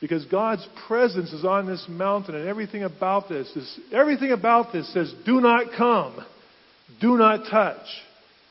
Because 0.00 0.24
God's 0.26 0.66
presence 0.86 1.32
is 1.32 1.44
on 1.44 1.66
this 1.66 1.84
mountain 1.88 2.36
and 2.36 2.46
everything 2.46 2.84
about 2.84 3.28
this 3.28 3.48
is 3.56 3.80
everything 3.92 4.30
about 4.30 4.72
this 4.72 4.92
says 4.92 5.12
do 5.26 5.40
not 5.40 5.72
come. 5.76 6.24
Do 7.00 7.16
not 7.16 7.50
touch 7.50 7.86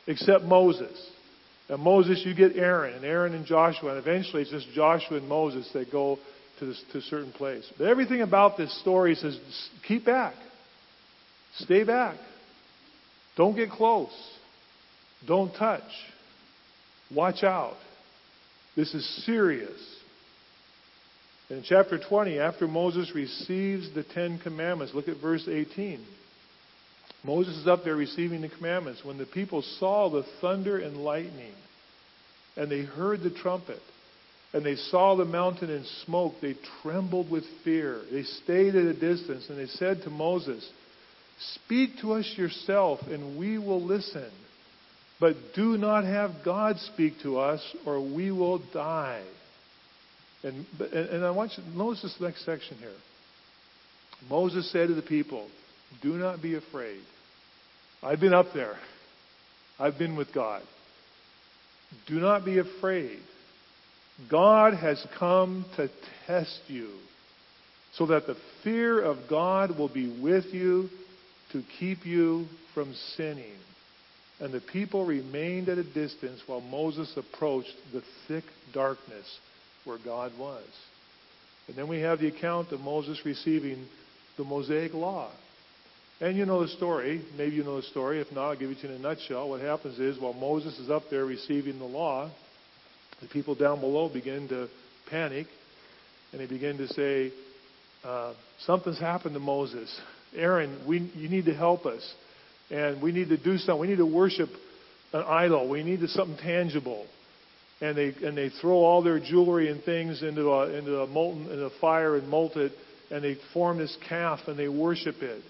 except 0.08 0.44
Moses. 0.44 0.92
And 1.70 1.82
Moses 1.82 2.22
you 2.26 2.36
get 2.36 2.58
Aaron 2.58 2.96
and 2.96 3.06
Aaron 3.06 3.34
and 3.34 3.46
Joshua 3.46 3.92
and 3.92 3.98
eventually 3.98 4.42
it's 4.42 4.52
just 4.52 4.68
Joshua 4.76 5.18
and 5.18 5.30
Moses 5.30 5.70
that 5.74 5.90
go 5.90 6.20
to 6.60 6.66
this 6.66 6.84
to 6.92 6.98
a 6.98 7.02
certain 7.04 7.32
place. 7.32 7.66
But 7.78 7.88
everything 7.88 8.22
about 8.22 8.58
this 8.58 8.78
story 8.82 9.16
says 9.16 9.40
keep 9.88 10.06
back. 10.06 10.34
Stay 11.60 11.86
back. 11.86 12.18
Don't 13.38 13.56
get 13.56 13.70
close. 13.70 14.12
Don't 15.26 15.54
touch. 15.56 15.82
Watch 17.14 17.44
out. 17.44 17.78
This 18.76 18.94
is 18.94 19.26
serious. 19.26 19.80
In 21.50 21.64
chapter 21.64 21.98
20, 21.98 22.40
after 22.40 22.68
Moses 22.68 23.12
receives 23.16 23.94
the 23.94 24.04
Ten 24.04 24.40
Commandments, 24.40 24.94
look 24.94 25.08
at 25.08 25.22
verse 25.22 25.48
18. 25.50 26.06
Moses 27.24 27.58
is 27.58 27.68
up 27.68 27.84
there 27.84 27.96
receiving 27.96 28.42
the 28.42 28.50
commandments. 28.50 29.04
When 29.04 29.18
the 29.18 29.26
people 29.26 29.62
saw 29.80 30.10
the 30.10 30.26
thunder 30.42 30.78
and 30.78 30.98
lightning, 30.98 31.54
and 32.58 32.70
they 32.70 32.84
heard 32.84 33.22
the 33.22 33.32
trumpet, 33.32 33.80
and 34.54 34.66
they 34.66 34.76
saw 34.76 35.16
the 35.16 35.26
mountain 35.26 35.70
in 35.70 35.86
smoke, 36.06 36.36
they 36.42 36.56
trembled 36.82 37.32
with 37.32 37.44
fear. 37.64 38.02
They 38.12 38.24
stayed 38.24 38.76
at 38.76 38.86
a 38.86 38.94
distance, 38.94 39.48
and 39.50 39.58
they 39.58 39.68
said 39.68 40.02
to 40.04 40.10
Moses, 40.10 40.70
Speak 41.66 41.92
to 42.02 42.14
us 42.14 42.34
yourself, 42.36 43.00
and 43.08 43.38
we 43.38 43.58
will 43.58 43.84
listen. 43.84 44.30
But 45.20 45.36
do 45.56 45.78
not 45.78 46.04
have 46.04 46.32
God 46.46 46.78
speak 46.78 47.14
to 47.24 47.40
us, 47.40 47.62
or 47.86 48.00
we 48.00 48.32
will 48.32 48.60
die. 48.74 49.24
And, 50.44 50.66
and 50.80 51.26
I 51.26 51.32
want 51.32 51.54
you 51.58 51.64
to 51.64 51.78
notice 51.78 52.04
this 52.04 52.16
next 52.20 52.46
section 52.46 52.78
here. 52.78 52.94
Moses 54.30 54.72
said 54.72 54.88
to 54.88 54.94
the 54.94 55.02
people, 55.02 55.48
Do 56.02 56.14
not 56.14 56.42
be 56.42 56.56
afraid. 56.56 57.02
I've 58.04 58.20
been 58.20 58.34
up 58.34 58.48
there. 58.54 58.78
I've 59.80 59.98
been 59.98 60.16
with 60.16 60.34
God. 60.34 60.62
Do 62.08 62.20
not 62.20 62.46
be 62.46 62.60
afraid. 62.60 63.20
God 64.30 64.74
has 64.74 65.04
come 65.18 65.66
to 65.78 65.90
test 66.26 66.62
you 66.68 66.90
so 67.94 68.08
that 68.08 68.28
the 68.28 68.38
fear 68.64 69.02
of 69.02 69.18
God 69.30 69.78
will 69.78 69.92
be 69.92 70.20
with 70.22 70.46
you 70.46 70.90
to 71.52 71.64
keep 71.80 72.06
you 72.06 72.46
from 72.74 72.94
sinning. 73.16 73.58
And 74.40 74.54
the 74.54 74.62
people 74.62 75.06
remained 75.06 75.68
at 75.70 75.78
a 75.78 75.84
distance 75.84 76.42
while 76.46 76.62
Moses 76.62 77.12
approached 77.18 77.74
the 77.92 78.04
thick 78.28 78.44
darkness 78.74 79.26
where 79.84 79.98
God 80.04 80.32
was. 80.38 80.64
And 81.68 81.76
then 81.76 81.88
we 81.88 82.02
have 82.02 82.20
the 82.20 82.28
account 82.28 82.72
of 82.72 82.80
Moses 82.80 83.20
receiving 83.26 83.88
the 84.38 84.44
Mosaic 84.44 84.94
Law. 84.94 85.32
And 86.20 86.38
you 86.38 86.46
know 86.46 86.62
the 86.62 86.70
story. 86.70 87.24
Maybe 87.38 87.56
you 87.56 87.64
know 87.64 87.78
the 87.78 87.88
story. 87.88 88.20
If 88.20 88.32
not, 88.32 88.50
I'll 88.50 88.56
give 88.56 88.70
it 88.70 88.80
to 88.82 88.88
you 88.88 88.94
in 88.94 89.00
a 89.00 89.04
nutshell. 89.04 89.50
What 89.50 89.62
happens 89.62 90.00
is 90.00 90.20
while 90.20 90.34
Moses 90.34 90.78
is 90.80 90.90
up 90.90 91.04
there 91.10 91.26
receiving 91.26 91.80
the 91.80 91.86
law, 91.86 92.32
the 93.22 93.28
people 93.28 93.56
down 93.56 93.80
below 93.80 94.10
begin 94.10 94.48
to 94.50 94.68
panic 95.10 95.48
and 96.32 96.42
they 96.42 96.48
begin 96.48 96.78
to 96.78 96.88
say, 96.88 97.32
uh, 98.04 98.34
Something's 98.60 99.00
happened 99.00 99.34
to 99.36 99.40
Moses. 99.40 100.00
Aaron, 100.36 100.86
we, 100.88 101.12
you 101.16 101.30
need 101.30 101.46
to 101.46 101.54
help 101.54 101.86
us. 101.86 102.14
And 102.70 103.02
we 103.02 103.12
need 103.12 103.30
to 103.30 103.38
do 103.38 103.58
something. 103.58 103.80
We 103.80 103.88
need 103.88 103.98
to 103.98 104.06
worship 104.06 104.50
an 105.14 105.24
idol. 105.24 105.70
We 105.70 105.84
need 105.84 106.02
to, 106.02 106.08
something 106.08 106.38
tangible 106.38 107.06
and 107.82 107.98
they 107.98 108.14
and 108.24 108.38
they 108.38 108.50
throw 108.62 108.78
all 108.78 109.04
their 109.04 109.20
jewelry 109.20 109.70
and 109.70 109.84
things 109.84 110.24
into 110.24 110.50
a 110.50 110.70
into 110.74 111.00
a 111.02 111.08
molten 111.08 111.44
into 111.44 111.66
a 111.66 111.80
fire 111.80 112.16
and 112.16 112.28
molt 112.28 112.56
it, 112.56 112.72
and 113.12 113.24
they 113.24 113.38
form 113.54 113.78
this 113.78 113.96
calf 114.08 114.40
and 114.48 114.58
they 114.58 114.68
worship 114.68 115.16
it. 115.22 115.44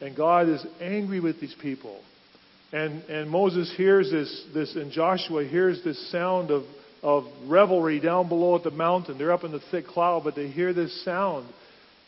And 0.00 0.16
God 0.16 0.48
is 0.48 0.64
angry 0.80 1.20
with 1.20 1.40
these 1.40 1.54
people. 1.60 2.00
And 2.72 3.02
and 3.04 3.28
Moses 3.28 3.72
hears 3.76 4.10
this 4.10 4.46
this 4.54 4.76
and 4.76 4.92
Joshua 4.92 5.44
hears 5.44 5.82
this 5.82 6.10
sound 6.10 6.50
of 6.50 6.62
of 7.02 7.24
revelry 7.46 7.98
down 7.98 8.28
below 8.28 8.54
at 8.54 8.62
the 8.62 8.70
mountain. 8.70 9.18
They're 9.18 9.32
up 9.32 9.44
in 9.44 9.50
the 9.50 9.62
thick 9.72 9.86
cloud, 9.86 10.22
but 10.24 10.36
they 10.36 10.48
hear 10.48 10.72
this 10.72 11.04
sound. 11.04 11.48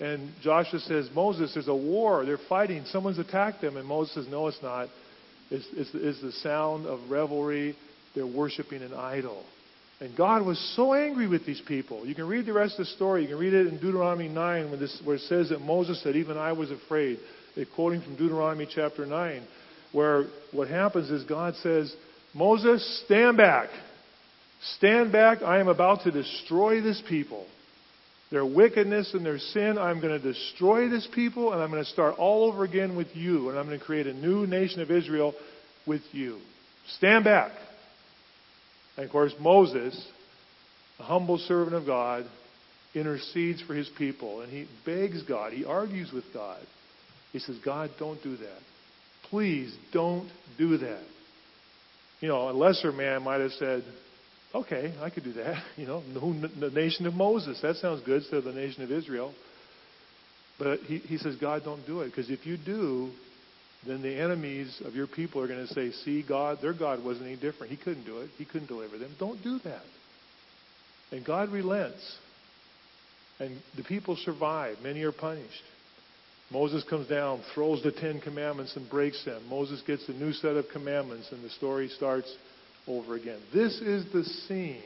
And 0.00 0.32
Joshua 0.42 0.80
says, 0.80 1.08
Moses, 1.14 1.52
there's 1.54 1.68
a 1.68 1.74
war. 1.74 2.24
They're 2.24 2.38
fighting. 2.48 2.84
Someone's 2.86 3.18
attacked 3.18 3.60
them. 3.60 3.76
And 3.76 3.86
Moses 3.86 4.14
says, 4.14 4.26
No, 4.28 4.48
it's 4.48 4.62
not. 4.62 4.88
It's, 5.50 5.66
it's, 5.72 5.90
it's 5.94 6.20
the 6.20 6.32
sound 6.32 6.86
of 6.86 7.10
revelry. 7.10 7.76
They're 8.14 8.26
worshiping 8.26 8.82
an 8.82 8.94
idol. 8.94 9.44
And 10.00 10.16
God 10.16 10.44
was 10.44 10.58
so 10.74 10.92
angry 10.94 11.28
with 11.28 11.46
these 11.46 11.62
people. 11.66 12.04
You 12.04 12.14
can 12.14 12.26
read 12.26 12.46
the 12.46 12.52
rest 12.52 12.78
of 12.78 12.86
the 12.86 12.92
story. 12.92 13.22
You 13.22 13.28
can 13.28 13.38
read 13.38 13.54
it 13.54 13.68
in 13.68 13.76
Deuteronomy 13.80 14.28
9 14.28 14.70
where, 14.70 14.78
this, 14.78 15.00
where 15.04 15.16
it 15.16 15.22
says 15.22 15.50
that 15.50 15.60
Moses 15.60 16.02
said, 16.02 16.16
Even 16.16 16.36
I 16.36 16.52
was 16.52 16.70
afraid. 16.70 17.18
Quoting 17.76 18.02
from 18.02 18.16
Deuteronomy 18.16 18.66
chapter 18.68 19.06
9, 19.06 19.46
where 19.92 20.24
what 20.50 20.66
happens 20.66 21.08
is 21.08 21.22
God 21.22 21.54
says, 21.62 21.94
Moses, 22.34 23.02
stand 23.06 23.36
back. 23.36 23.68
Stand 24.76 25.12
back. 25.12 25.42
I 25.42 25.60
am 25.60 25.68
about 25.68 26.02
to 26.02 26.10
destroy 26.10 26.80
this 26.80 27.00
people. 27.08 27.46
Their 28.34 28.44
wickedness 28.44 29.14
and 29.14 29.24
their 29.24 29.38
sin, 29.38 29.78
I'm 29.78 30.00
going 30.00 30.20
to 30.20 30.32
destroy 30.32 30.88
this 30.88 31.06
people, 31.14 31.52
and 31.52 31.62
I'm 31.62 31.70
going 31.70 31.84
to 31.84 31.88
start 31.88 32.16
all 32.18 32.50
over 32.50 32.64
again 32.64 32.96
with 32.96 33.06
you, 33.14 33.48
and 33.48 33.56
I'm 33.56 33.66
going 33.66 33.78
to 33.78 33.84
create 33.84 34.08
a 34.08 34.12
new 34.12 34.44
nation 34.44 34.80
of 34.80 34.90
Israel 34.90 35.34
with 35.86 36.00
you. 36.10 36.40
Stand 36.96 37.22
back. 37.22 37.52
And 38.96 39.06
of 39.06 39.12
course, 39.12 39.32
Moses, 39.38 40.04
a 40.98 41.04
humble 41.04 41.38
servant 41.38 41.76
of 41.76 41.86
God, 41.86 42.24
intercedes 42.92 43.62
for 43.62 43.72
his 43.72 43.88
people 43.96 44.40
and 44.40 44.50
he 44.50 44.66
begs 44.84 45.22
God. 45.22 45.52
He 45.52 45.64
argues 45.64 46.10
with 46.12 46.24
God. 46.34 46.60
He 47.32 47.38
says, 47.38 47.56
God, 47.64 47.90
don't 48.00 48.20
do 48.24 48.36
that. 48.36 48.58
Please 49.30 49.72
don't 49.92 50.28
do 50.58 50.76
that. 50.78 51.04
You 52.20 52.30
know, 52.30 52.50
a 52.50 52.52
lesser 52.52 52.90
man 52.90 53.22
might 53.22 53.40
have 53.40 53.52
said, 53.52 53.84
okay, 54.54 54.94
I 55.00 55.10
could 55.10 55.24
do 55.24 55.32
that. 55.34 55.62
You 55.76 55.86
know, 55.86 56.02
the 56.60 56.70
nation 56.70 57.06
of 57.06 57.14
Moses. 57.14 57.60
That 57.62 57.76
sounds 57.76 58.02
good 58.04 58.22
instead 58.22 58.38
of 58.38 58.44
the 58.44 58.52
nation 58.52 58.82
of 58.82 58.92
Israel. 58.92 59.34
But 60.58 60.80
he, 60.80 60.98
he 60.98 61.18
says, 61.18 61.36
God, 61.36 61.62
don't 61.64 61.84
do 61.86 62.02
it. 62.02 62.06
Because 62.06 62.30
if 62.30 62.46
you 62.46 62.56
do, 62.56 63.10
then 63.86 64.02
the 64.02 64.14
enemies 64.14 64.80
of 64.84 64.94
your 64.94 65.06
people 65.06 65.42
are 65.42 65.48
going 65.48 65.66
to 65.66 65.74
say, 65.74 65.90
See, 66.04 66.24
God, 66.26 66.58
their 66.62 66.72
God 66.72 67.04
wasn't 67.04 67.26
any 67.26 67.36
different. 67.36 67.72
He 67.72 67.76
couldn't 67.76 68.04
do 68.04 68.18
it. 68.20 68.30
He 68.38 68.44
couldn't 68.44 68.68
deliver 68.68 68.98
them. 68.98 69.14
Don't 69.18 69.42
do 69.42 69.58
that. 69.64 69.82
And 71.10 71.24
God 71.24 71.50
relents. 71.50 72.16
And 73.40 73.60
the 73.76 73.82
people 73.82 74.16
survive. 74.16 74.76
Many 74.82 75.02
are 75.02 75.12
punished. 75.12 75.62
Moses 76.52 76.84
comes 76.88 77.08
down, 77.08 77.42
throws 77.54 77.82
the 77.82 77.90
Ten 77.90 78.20
Commandments, 78.20 78.76
and 78.76 78.88
breaks 78.88 79.24
them. 79.24 79.42
Moses 79.48 79.82
gets 79.86 80.08
a 80.08 80.12
new 80.12 80.32
set 80.32 80.56
of 80.56 80.66
commandments, 80.72 81.28
and 81.32 81.42
the 81.42 81.50
story 81.50 81.88
starts 81.88 82.32
over 82.86 83.14
again. 83.14 83.40
This 83.52 83.80
is 83.80 84.04
the 84.12 84.24
scene. 84.24 84.82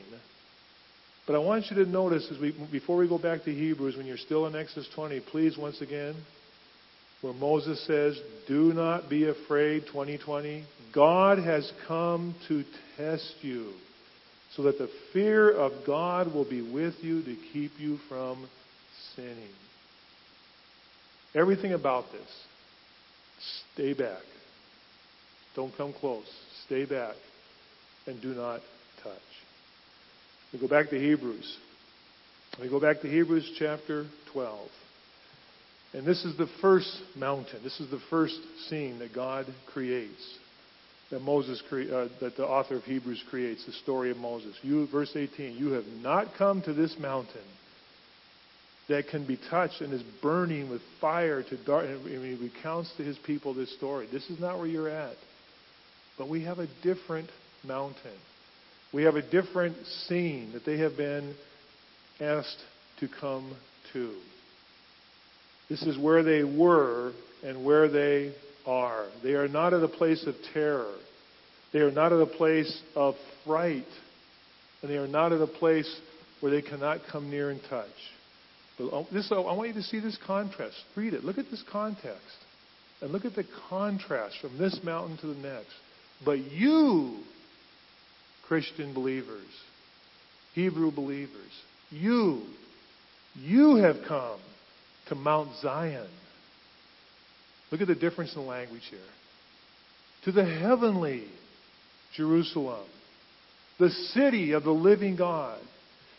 But 1.26 1.36
I 1.36 1.38
want 1.40 1.66
you 1.70 1.84
to 1.84 1.90
notice 1.90 2.26
as 2.30 2.38
we 2.38 2.54
before 2.72 2.96
we 2.96 3.08
go 3.08 3.18
back 3.18 3.44
to 3.44 3.52
Hebrews, 3.52 3.96
when 3.96 4.06
you're 4.06 4.16
still 4.16 4.46
in 4.46 4.56
Exodus 4.56 4.88
20, 4.94 5.20
please 5.30 5.58
once 5.58 5.80
again, 5.82 6.14
where 7.20 7.34
Moses 7.34 7.84
says, 7.86 8.18
"Do 8.46 8.72
not 8.72 9.10
be 9.10 9.28
afraid." 9.28 9.86
2020, 9.86 10.64
God 10.92 11.38
has 11.38 11.70
come 11.86 12.34
to 12.48 12.64
test 12.96 13.34
you, 13.42 13.74
so 14.56 14.62
that 14.62 14.78
the 14.78 14.88
fear 15.12 15.50
of 15.50 15.84
God 15.84 16.32
will 16.32 16.46
be 16.48 16.62
with 16.62 16.94
you 17.04 17.22
to 17.22 17.36
keep 17.52 17.78
you 17.78 17.98
from 18.08 18.48
sinning. 19.14 19.54
Everything 21.34 21.74
about 21.74 22.10
this, 22.10 22.44
stay 23.74 23.92
back. 23.92 24.22
Don't 25.54 25.76
come 25.76 25.92
close. 25.92 26.26
Stay 26.64 26.86
back 26.86 27.16
and 28.08 28.20
do 28.20 28.28
not 28.28 28.60
touch. 29.02 29.18
We 30.52 30.58
go 30.58 30.68
back 30.68 30.90
to 30.90 30.98
Hebrews. 30.98 31.56
We 32.60 32.68
go 32.68 32.80
back 32.80 33.02
to 33.02 33.08
Hebrews 33.08 33.54
chapter 33.58 34.06
12. 34.32 34.68
And 35.94 36.06
this 36.06 36.24
is 36.24 36.36
the 36.36 36.48
first 36.60 36.90
mountain. 37.16 37.60
This 37.62 37.80
is 37.80 37.90
the 37.90 38.00
first 38.10 38.38
scene 38.68 38.98
that 38.98 39.14
God 39.14 39.46
creates. 39.72 40.38
That 41.10 41.20
Moses, 41.20 41.62
cre- 41.68 41.92
uh, 41.92 42.08
that 42.20 42.36
the 42.36 42.46
author 42.46 42.76
of 42.76 42.82
Hebrews 42.84 43.24
creates, 43.30 43.64
the 43.64 43.72
story 43.72 44.10
of 44.10 44.16
Moses. 44.16 44.54
You, 44.62 44.86
verse 44.88 45.12
18, 45.14 45.56
you 45.56 45.72
have 45.72 45.86
not 46.02 46.28
come 46.36 46.60
to 46.62 46.72
this 46.72 46.96
mountain 46.98 47.40
that 48.88 49.08
can 49.08 49.26
be 49.26 49.38
touched 49.50 49.80
and 49.80 49.92
is 49.92 50.02
burning 50.22 50.70
with 50.70 50.80
fire 51.00 51.42
to 51.42 51.64
dark. 51.64 51.86
And 51.86 52.04
he 52.06 52.42
recounts 52.42 52.92
to 52.96 53.02
his 53.02 53.18
people 53.18 53.54
this 53.54 53.74
story. 53.76 54.08
This 54.10 54.28
is 54.28 54.40
not 54.40 54.58
where 54.58 54.66
you're 54.66 54.88
at. 54.88 55.16
But 56.18 56.28
we 56.28 56.42
have 56.44 56.58
a 56.58 56.68
different 56.82 57.30
mountain. 57.64 58.18
We 58.92 59.02
have 59.04 59.16
a 59.16 59.22
different 59.22 59.76
scene 59.86 60.52
that 60.52 60.64
they 60.64 60.78
have 60.78 60.96
been 60.96 61.34
asked 62.20 62.58
to 63.00 63.08
come 63.20 63.56
to. 63.92 64.14
This 65.68 65.82
is 65.82 65.98
where 65.98 66.22
they 66.22 66.42
were 66.44 67.12
and 67.44 67.64
where 67.64 67.88
they 67.88 68.34
are. 68.66 69.08
They 69.22 69.34
are 69.34 69.48
not 69.48 69.74
at 69.74 69.82
a 69.82 69.88
place 69.88 70.26
of 70.26 70.34
terror. 70.54 70.94
They 71.72 71.80
are 71.80 71.90
not 71.90 72.12
at 72.12 72.20
a 72.20 72.26
place 72.26 72.82
of 72.94 73.14
fright. 73.44 73.86
And 74.80 74.90
they 74.90 74.96
are 74.96 75.08
not 75.08 75.32
at 75.32 75.40
a 75.40 75.46
place 75.46 76.00
where 76.40 76.50
they 76.50 76.62
cannot 76.62 77.00
come 77.10 77.30
near 77.30 77.50
and 77.50 77.60
touch. 77.68 77.86
But 78.78 78.88
uh, 78.88 79.04
this, 79.12 79.30
I 79.30 79.38
want 79.38 79.68
you 79.68 79.74
to 79.74 79.82
see 79.82 80.00
this 80.00 80.16
contrast. 80.26 80.76
Read 80.96 81.14
it. 81.14 81.24
Look 81.24 81.38
at 81.38 81.50
this 81.50 81.64
context. 81.70 82.36
And 83.00 83.12
look 83.12 83.24
at 83.24 83.34
the 83.34 83.44
contrast 83.68 84.36
from 84.40 84.56
this 84.56 84.80
mountain 84.82 85.18
to 85.18 85.26
the 85.26 85.34
next. 85.34 85.72
But 86.24 86.38
you, 86.38 87.18
Christian 88.48 88.94
believers, 88.94 89.46
Hebrew 90.54 90.90
believers, 90.90 91.52
you, 91.90 92.42
you 93.36 93.76
have 93.76 93.96
come 94.08 94.40
to 95.08 95.14
Mount 95.14 95.50
Zion. 95.60 96.08
Look 97.70 97.82
at 97.82 97.88
the 97.88 97.94
difference 97.94 98.34
in 98.34 98.46
language 98.46 98.82
here. 98.90 98.98
To 100.24 100.32
the 100.32 100.44
heavenly 100.44 101.24
Jerusalem, 102.16 102.86
the 103.78 103.90
city 103.90 104.52
of 104.52 104.64
the 104.64 104.70
living 104.70 105.16
God. 105.16 105.60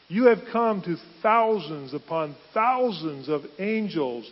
You 0.07 0.27
have 0.27 0.39
come 0.51 0.81
to 0.83 0.95
thousands 1.21 1.93
upon 1.93 2.35
thousands 2.53 3.29
of 3.29 3.41
angels 3.59 4.29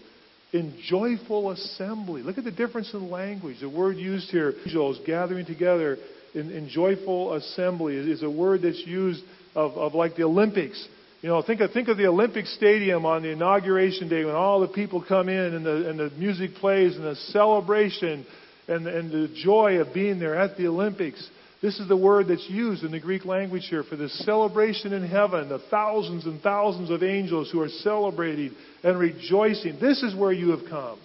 in 0.54 0.80
joyful 0.88 1.52
assembly. 1.52 2.24
Look 2.24 2.38
at 2.38 2.46
the 2.46 2.52
difference 2.52 2.94
in 2.94 3.12
language. 3.12 3.58
The 3.60 3.70
word 3.70 3.98
used 3.98 4.32
here, 4.32 4.54
angels 4.64 5.00
gathering 5.06 5.46
together 5.46 5.98
in, 6.38 6.52
in 6.52 6.70
joyful 6.70 7.34
assembly, 7.34 7.96
is, 7.96 8.24
a 8.24 8.30
word 8.30 8.62
that's 8.62 8.84
used 8.86 9.24
of, 9.56 9.74
of 9.74 9.96
like 9.96 10.16
the 10.16 10.24
Olympics. 10.24 10.88
You 11.22 11.30
know, 11.30 11.42
think 11.42 11.62
of, 11.62 11.72
think 11.72 11.88
of 11.88 11.98
the 11.98 12.08
Olympic 12.08 12.46
Stadium 12.46 13.06
on 13.06 13.24
the 13.24 13.30
inauguration 13.30 14.08
day 14.08 14.24
when 14.24 14.36
all 14.36 14.60
the 14.60 14.68
people 14.68 15.04
come 15.06 15.30
in 15.30 15.56
and 15.56 15.66
the, 15.66 15.90
and 15.90 16.00
the 16.00 16.10
music 16.12 16.56
plays 16.56 16.96
and 16.96 17.04
the 17.04 17.16
celebration 17.16 18.26
and, 18.68 18.86
and 18.88 19.12
the 19.12 19.34
joy 19.36 19.80
of 19.80 19.94
being 19.94 20.20
there 20.20 20.36
at 20.36 20.58
the 20.58 20.68
Olympics. 20.68 21.28
This 21.60 21.80
is 21.80 21.88
the 21.88 21.98
word 21.98 22.28
that's 22.28 22.48
used 22.48 22.84
in 22.84 22.92
the 22.92 23.00
Greek 23.00 23.26
language 23.26 23.66
here 23.68 23.84
for 23.84 23.96
the 23.96 24.10
celebration 24.10 24.94
in 24.94 25.08
heaven, 25.08 25.50
the 25.50 25.64
thousands 25.72 26.26
and 26.26 26.40
thousands 26.42 26.92
of 26.92 27.02
angels 27.02 27.50
who 27.52 27.62
are 27.62 27.70
celebrating 27.70 28.52
and 28.84 29.00
rejoicing. 29.00 29.80
This 29.82 30.04
is 30.04 30.16
where 30.16 30.32
you 30.32 30.52
have 30.52 30.70
come. 30.70 31.00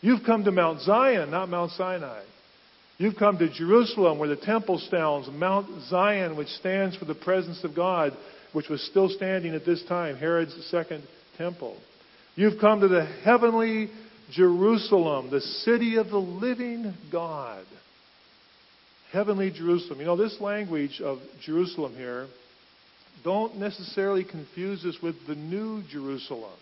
You've 0.00 0.24
come 0.24 0.44
to 0.44 0.52
Mount 0.52 0.82
Zion, 0.82 1.32
not 1.32 1.48
Mount 1.48 1.72
Sinai. 1.72 2.22
You've 2.98 3.16
come 3.16 3.38
to 3.38 3.48
Jerusalem 3.48 4.18
where 4.18 4.28
the 4.28 4.36
temple 4.36 4.78
stands, 4.78 5.28
Mount 5.32 5.68
Zion, 5.88 6.36
which 6.36 6.48
stands 6.48 6.96
for 6.96 7.04
the 7.04 7.14
presence 7.14 7.62
of 7.64 7.74
God, 7.74 8.12
which 8.52 8.68
was 8.68 8.82
still 8.82 9.08
standing 9.08 9.54
at 9.54 9.64
this 9.64 9.82
time, 9.88 10.16
Herod's 10.16 10.54
second 10.70 11.04
temple. 11.36 11.76
You've 12.34 12.60
come 12.60 12.80
to 12.80 12.88
the 12.88 13.06
heavenly 13.24 13.90
Jerusalem, 14.32 15.30
the 15.30 15.40
city 15.40 15.96
of 15.96 16.08
the 16.10 16.18
living 16.18 16.92
God 17.10 17.64
heavenly 19.12 19.50
Jerusalem. 19.50 20.00
You 20.00 20.06
know, 20.06 20.16
this 20.16 20.40
language 20.40 21.00
of 21.02 21.18
Jerusalem 21.42 21.94
here, 21.94 22.26
don't 23.24 23.56
necessarily 23.58 24.24
confuse 24.24 24.82
this 24.82 24.98
with 25.02 25.16
the 25.26 25.34
new 25.34 25.82
Jerusalem. 25.90 26.58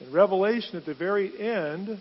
In 0.00 0.12
Revelation, 0.12 0.76
at 0.76 0.86
the 0.86 0.94
very 0.94 1.32
end, 1.40 2.00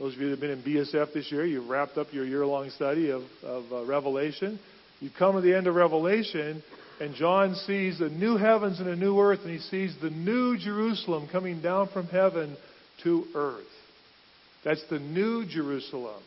those 0.00 0.14
of 0.14 0.20
you 0.20 0.30
that 0.30 0.40
have 0.40 0.40
been 0.40 0.50
in 0.50 0.62
BSF 0.62 1.12
this 1.12 1.30
year, 1.30 1.46
you've 1.46 1.68
wrapped 1.68 1.96
up 1.96 2.08
your 2.10 2.24
year 2.24 2.44
long 2.44 2.70
study 2.70 3.10
of, 3.10 3.22
of 3.44 3.72
uh, 3.72 3.84
Revelation. 3.84 4.58
You 4.98 5.10
come 5.16 5.36
to 5.36 5.40
the 5.40 5.56
end 5.56 5.68
of 5.68 5.76
Revelation, 5.76 6.62
and 7.00 7.14
John 7.14 7.54
sees 7.54 8.00
a 8.00 8.08
new 8.08 8.36
heavens 8.36 8.80
and 8.80 8.88
a 8.88 8.96
new 8.96 9.20
earth, 9.20 9.40
and 9.44 9.50
he 9.52 9.58
sees 9.58 9.94
the 10.02 10.10
new 10.10 10.58
Jerusalem 10.58 11.28
coming 11.30 11.62
down 11.62 11.90
from 11.92 12.06
heaven 12.08 12.56
to 13.04 13.24
earth. 13.34 13.62
That's 14.64 14.82
the 14.90 14.98
new 14.98 15.46
Jerusalem 15.46 16.20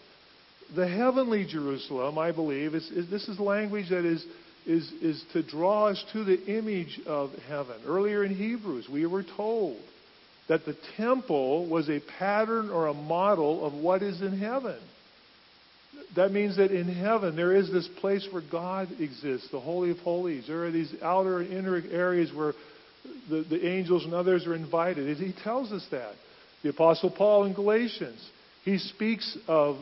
the 0.75 0.87
heavenly 0.87 1.45
Jerusalem, 1.45 2.17
I 2.17 2.31
believe, 2.31 2.75
is, 2.75 2.89
is, 2.91 3.09
this 3.09 3.27
is 3.27 3.39
language 3.39 3.89
that 3.89 4.05
is, 4.05 4.25
is, 4.65 4.91
is 5.01 5.23
to 5.33 5.43
draw 5.43 5.87
us 5.87 6.03
to 6.13 6.23
the 6.23 6.43
image 6.45 6.99
of 7.05 7.31
heaven. 7.47 7.75
Earlier 7.85 8.23
in 8.23 8.35
Hebrews, 8.35 8.87
we 8.91 9.05
were 9.05 9.23
told 9.23 9.77
that 10.49 10.65
the 10.65 10.75
temple 10.97 11.67
was 11.69 11.89
a 11.89 12.01
pattern 12.19 12.69
or 12.69 12.87
a 12.87 12.93
model 12.93 13.65
of 13.65 13.73
what 13.73 14.01
is 14.01 14.21
in 14.21 14.37
heaven. 14.37 14.77
That 16.15 16.31
means 16.31 16.57
that 16.57 16.71
in 16.71 16.87
heaven 16.87 17.35
there 17.35 17.55
is 17.55 17.71
this 17.71 17.87
place 17.99 18.27
where 18.31 18.43
God 18.51 18.89
exists, 18.99 19.49
the 19.51 19.59
Holy 19.59 19.91
of 19.91 19.97
Holies. 19.99 20.45
There 20.47 20.65
are 20.65 20.71
these 20.71 20.93
outer 21.01 21.39
and 21.39 21.51
inner 21.51 21.81
areas 21.91 22.31
where 22.33 22.53
the, 23.29 23.43
the 23.49 23.67
angels 23.67 24.05
and 24.05 24.13
others 24.13 24.45
are 24.45 24.55
invited. 24.55 25.17
He 25.17 25.33
tells 25.43 25.71
us 25.71 25.85
that. 25.91 26.13
The 26.61 26.69
Apostle 26.69 27.11
Paul 27.11 27.45
in 27.45 27.53
Galatians, 27.53 28.25
he 28.63 28.77
speaks 28.77 29.37
of 29.47 29.77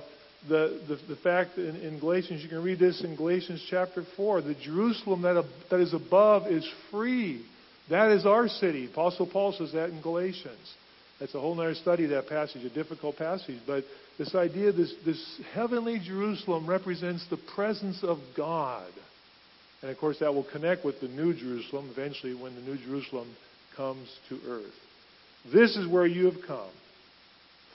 the, 0.50 0.82
the, 0.88 1.14
the 1.14 1.16
fact 1.22 1.58
in, 1.58 1.76
in, 1.76 2.00
Galatians, 2.00 2.42
you 2.42 2.50
can 2.50 2.64
read 2.64 2.80
this 2.80 3.04
in 3.04 3.16
Galatians 3.16 3.64
chapter 3.70 4.04
4, 4.18 4.42
the 4.42 4.56
Jerusalem 4.56 5.22
that, 5.22 5.44
that 5.70 5.80
is 5.80 5.94
above 5.94 6.48
is 6.48 6.68
free. 6.90 7.46
That 7.92 8.12
is 8.12 8.26
our 8.26 8.48
city. 8.48 8.90
Apostle 8.92 9.28
Paul 9.32 9.54
says 9.54 9.74
that 9.74 9.90
in 9.90 10.02
Galatians. 10.02 10.76
That's 11.20 11.36
a 11.36 11.40
whole 11.40 11.60
other 11.60 11.76
study, 11.76 12.08
that 12.08 12.28
passage, 12.28 12.66
a 12.66 12.70
difficult 12.74 13.18
passage. 13.18 13.60
But 13.68 13.84
this 14.18 14.34
idea, 14.34 14.72
this, 14.72 14.94
this 15.06 15.42
heavenly 15.54 16.00
Jerusalem 16.04 16.68
represents 16.68 17.26
the 17.30 17.38
presence 17.56 18.00
of 18.02 18.18
God. 18.36 18.90
And 19.84 19.92
of 19.92 19.98
course, 20.00 20.18
that 20.20 20.34
will 20.34 20.48
connect 20.52 20.84
with 20.84 21.00
the 21.00 21.08
New 21.08 21.36
Jerusalem 21.36 21.90
eventually 21.92 22.34
when 22.34 22.56
the 22.56 22.62
New 22.62 22.78
Jerusalem 22.78 23.32
comes 23.78 24.10
to 24.30 24.40
earth. 24.48 24.74
This 25.54 25.76
is 25.76 25.88
where 25.88 26.08
you 26.08 26.26
have 26.26 26.42
come 26.48 26.70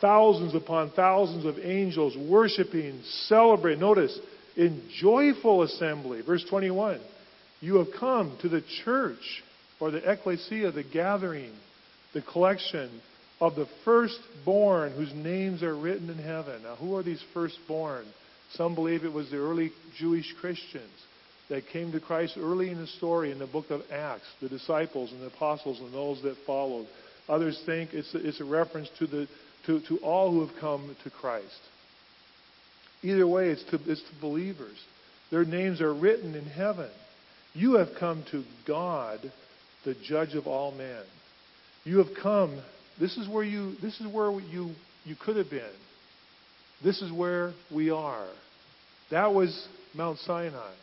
thousands 0.01 0.55
upon 0.55 0.91
thousands 0.91 1.45
of 1.45 1.59
angels 1.59 2.17
worshiping, 2.29 3.01
celebrating. 3.27 3.81
Notice, 3.81 4.19
in 4.57 4.83
joyful 5.01 5.63
assembly. 5.63 6.23
Verse 6.23 6.45
21 6.49 7.01
You 7.61 7.77
have 7.77 7.89
come 7.99 8.37
to 8.43 8.49
the 8.49 8.63
church, 8.85 9.43
or 9.81 9.91
the 9.91 10.11
ecclesia, 10.11 10.71
the 10.73 10.83
gathering, 10.83 11.53
the 12.15 12.23
collection 12.23 12.91
of 13.41 13.55
the 13.55 13.67
firstborn 13.85 14.93
whose 14.93 15.13
names 15.13 15.63
are 15.63 15.77
written 15.77 16.09
in 16.09 16.19
heaven. 16.19 16.63
Now, 16.63 16.77
who 16.77 16.97
are 16.97 17.03
these 17.03 17.23
firstborn? 17.35 18.07
Some 18.53 18.75
believe 18.75 19.05
it 19.05 19.13
was 19.13 19.31
the 19.31 19.37
early 19.37 19.73
Jewish 19.99 20.33
Christians 20.41 20.91
that 21.51 21.67
came 21.73 21.93
to 21.93 22.01
Christ 22.01 22.37
early 22.37 22.71
in 22.71 22.79
the 22.79 22.87
story 22.87 23.31
in 23.31 23.39
the 23.39 23.47
book 23.47 23.71
of 23.71 23.83
Acts, 23.93 24.27
the 24.41 24.49
disciples 24.49 25.13
and 25.13 25.21
the 25.21 25.27
apostles 25.27 25.81
and 25.81 25.93
those 25.93 26.23
that 26.23 26.37
followed. 26.47 26.87
Others 27.29 27.63
think 27.67 27.93
it's 27.93 28.15
a, 28.15 28.27
it's 28.27 28.41
a 28.41 28.45
reference 28.45 28.89
to 28.99 29.07
the 29.07 29.29
to, 29.67 29.81
to 29.89 29.99
all 29.99 30.31
who 30.31 30.47
have 30.47 30.57
come 30.61 30.97
to 31.05 31.11
Christ. 31.11 31.61
Either 33.03 33.27
way, 33.27 33.49
it's 33.49 33.65
to, 33.65 33.81
it's 33.87 34.01
to 34.01 34.21
believers. 34.21 34.77
Their 35.31 35.45
names 35.45 35.81
are 35.81 35.93
written 35.93 36.35
in 36.35 36.45
heaven. 36.45 36.91
You 37.53 37.75
have 37.75 37.89
come 37.99 38.25
to 38.31 38.45
God, 38.67 39.21
the 39.87 39.95
judge 40.05 40.35
of 40.35 40.47
all 40.47 40.73
men. 40.73 41.03
You 41.85 41.99
have 41.99 42.15
come. 42.21 42.61
This 43.01 43.17
is 43.17 43.29
where 43.29 43.45
you. 43.45 43.75
This 43.81 43.99
is 44.01 44.13
where 44.13 44.39
you 44.39 44.73
you 45.05 45.17
could 45.25 45.37
have 45.37 45.49
been. 45.49 45.63
This 46.85 47.01
is 47.01 47.11
where 47.11 47.55
we 47.75 47.91
are. 47.91 48.29
That 49.11 49.33
was 49.33 49.69
Mount 49.95 50.19
Sinai. 50.19 50.75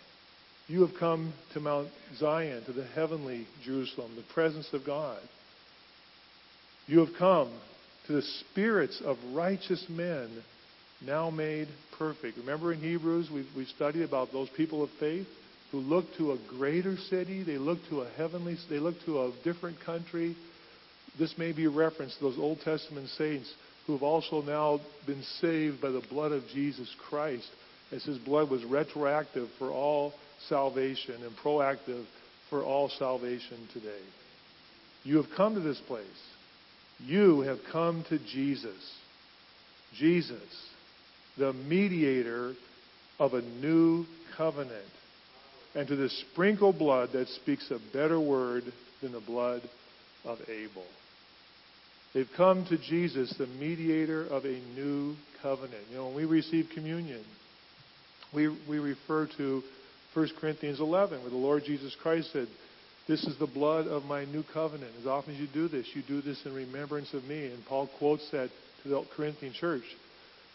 You 0.68 0.86
have 0.86 0.98
come 0.98 1.34
to 1.54 1.60
Mount 1.60 1.90
Zion, 2.18 2.64
to 2.66 2.74
the 2.74 2.86
heavenly 2.86 3.46
Jerusalem, 3.66 4.16
the 4.16 4.34
presence 4.34 4.70
of 4.72 4.86
God. 4.86 5.20
You 6.88 7.00
have 7.00 7.16
come 7.20 7.52
to 8.08 8.14
the 8.14 8.22
spirits 8.22 9.02
of 9.06 9.18
righteous 9.34 9.86
men 9.90 10.30
now 11.06 11.30
made 11.30 11.68
perfect. 11.98 12.38
Remember 12.38 12.72
in 12.72 12.80
Hebrews, 12.80 13.30
we've, 13.32 13.46
we've 13.56 13.68
studied 13.68 14.04
about 14.04 14.32
those 14.32 14.50
people 14.56 14.84
of 14.84 14.90
faith 15.02 15.28
who 15.74 15.80
look 15.80 16.06
to 16.20 16.34
a 16.34 16.38
greater 16.48 16.96
city, 17.10 17.42
they 17.44 17.58
look 17.58 17.80
to 17.90 18.02
a 18.02 18.10
heavenly, 18.12 18.56
they 18.70 18.78
look 18.78 18.94
to 19.08 19.24
a 19.24 19.34
different 19.44 19.76
country. 19.84 20.38
This 21.18 21.34
may 21.36 21.52
be 21.52 21.66
a 21.66 21.70
reference 21.72 22.16
to 22.16 22.26
those 22.26 22.38
Old 22.38 22.60
Testament 22.64 23.10
saints 23.18 23.52
who 23.88 23.94
have 23.94 24.04
also 24.04 24.44
now 24.44 24.80
been 25.08 25.24
saved 25.42 25.82
by 25.82 25.90
the 25.90 26.04
blood 26.12 26.32
of 26.32 26.44
Jesus 26.54 26.88
Christ, 27.10 27.50
as 27.92 28.04
his 28.04 28.20
blood 28.20 28.52
was 28.52 28.64
retroactive 28.64 29.50
for 29.58 29.72
all 29.72 30.14
salvation 30.48 31.16
and 31.24 31.36
proactive 31.44 32.06
for 32.52 32.64
all 32.64 32.90
salvation 33.00 33.68
today. 33.74 34.02
You 35.04 35.18
have 35.18 35.32
come 35.36 35.56
to 35.56 35.60
this 35.60 35.82
place. 35.88 36.06
You 37.00 37.42
have 37.42 37.58
come 37.72 38.06
to 38.10 38.20
Jesus. 38.20 38.78
Jesus, 39.98 40.68
the 41.36 41.52
mediator 41.52 42.54
of 43.18 43.34
a 43.34 43.42
new 43.42 44.06
covenant, 44.38 44.86
and 45.76 45.88
to 45.88 45.96
the 45.96 46.10
sprinkled 46.10 46.78
blood 46.78 47.10
that 47.14 47.28
speaks 47.30 47.72
a 47.72 47.80
better 47.96 48.20
word 48.20 48.64
than 49.02 49.12
the 49.12 49.20
blood 49.20 49.62
of 50.24 50.40
Abel. 50.48 50.86
They've 52.14 52.30
come 52.38 52.66
to 52.68 52.78
Jesus, 52.78 53.34
the 53.38 53.48
mediator 53.48 54.26
of 54.28 54.46
a 54.46 54.62
new 54.76 55.16
covenant. 55.42 55.84
You 55.90 55.98
know, 55.98 56.06
when 56.08 56.16
we 56.16 56.26
receive 56.26 56.68
communion, 56.74 57.24
we, 58.34 58.48
we 58.70 58.78
refer 58.78 59.28
to 59.38 59.64
1 60.14 60.30
Corinthians 60.40 60.80
11, 60.80 61.22
where 61.22 61.30
the 61.30 61.36
Lord 61.36 61.64
Jesus 61.66 61.96
Christ 62.02 62.32
said, 62.32 62.48
This 63.08 63.24
is 63.24 63.38
the 63.40 63.48
blood 63.48 63.88
of 63.88 64.04
my 64.04 64.26
new 64.26 64.44
covenant. 64.54 64.92
As 65.00 65.08
often 65.08 65.34
as 65.34 65.40
you 65.40 65.48
do 65.52 65.68
this, 65.68 65.88
you 65.96 66.04
do 66.08 66.22
this 66.22 66.40
in 66.46 66.54
remembrance 66.54 67.14
of 67.14 67.24
me. 67.24 67.48
And 67.48 67.66
Paul 67.66 67.90
quotes 67.98 68.30
that 68.32 68.50
to 68.84 68.90
the 68.90 69.04
Corinthian 69.16 69.54
church. 69.54 69.84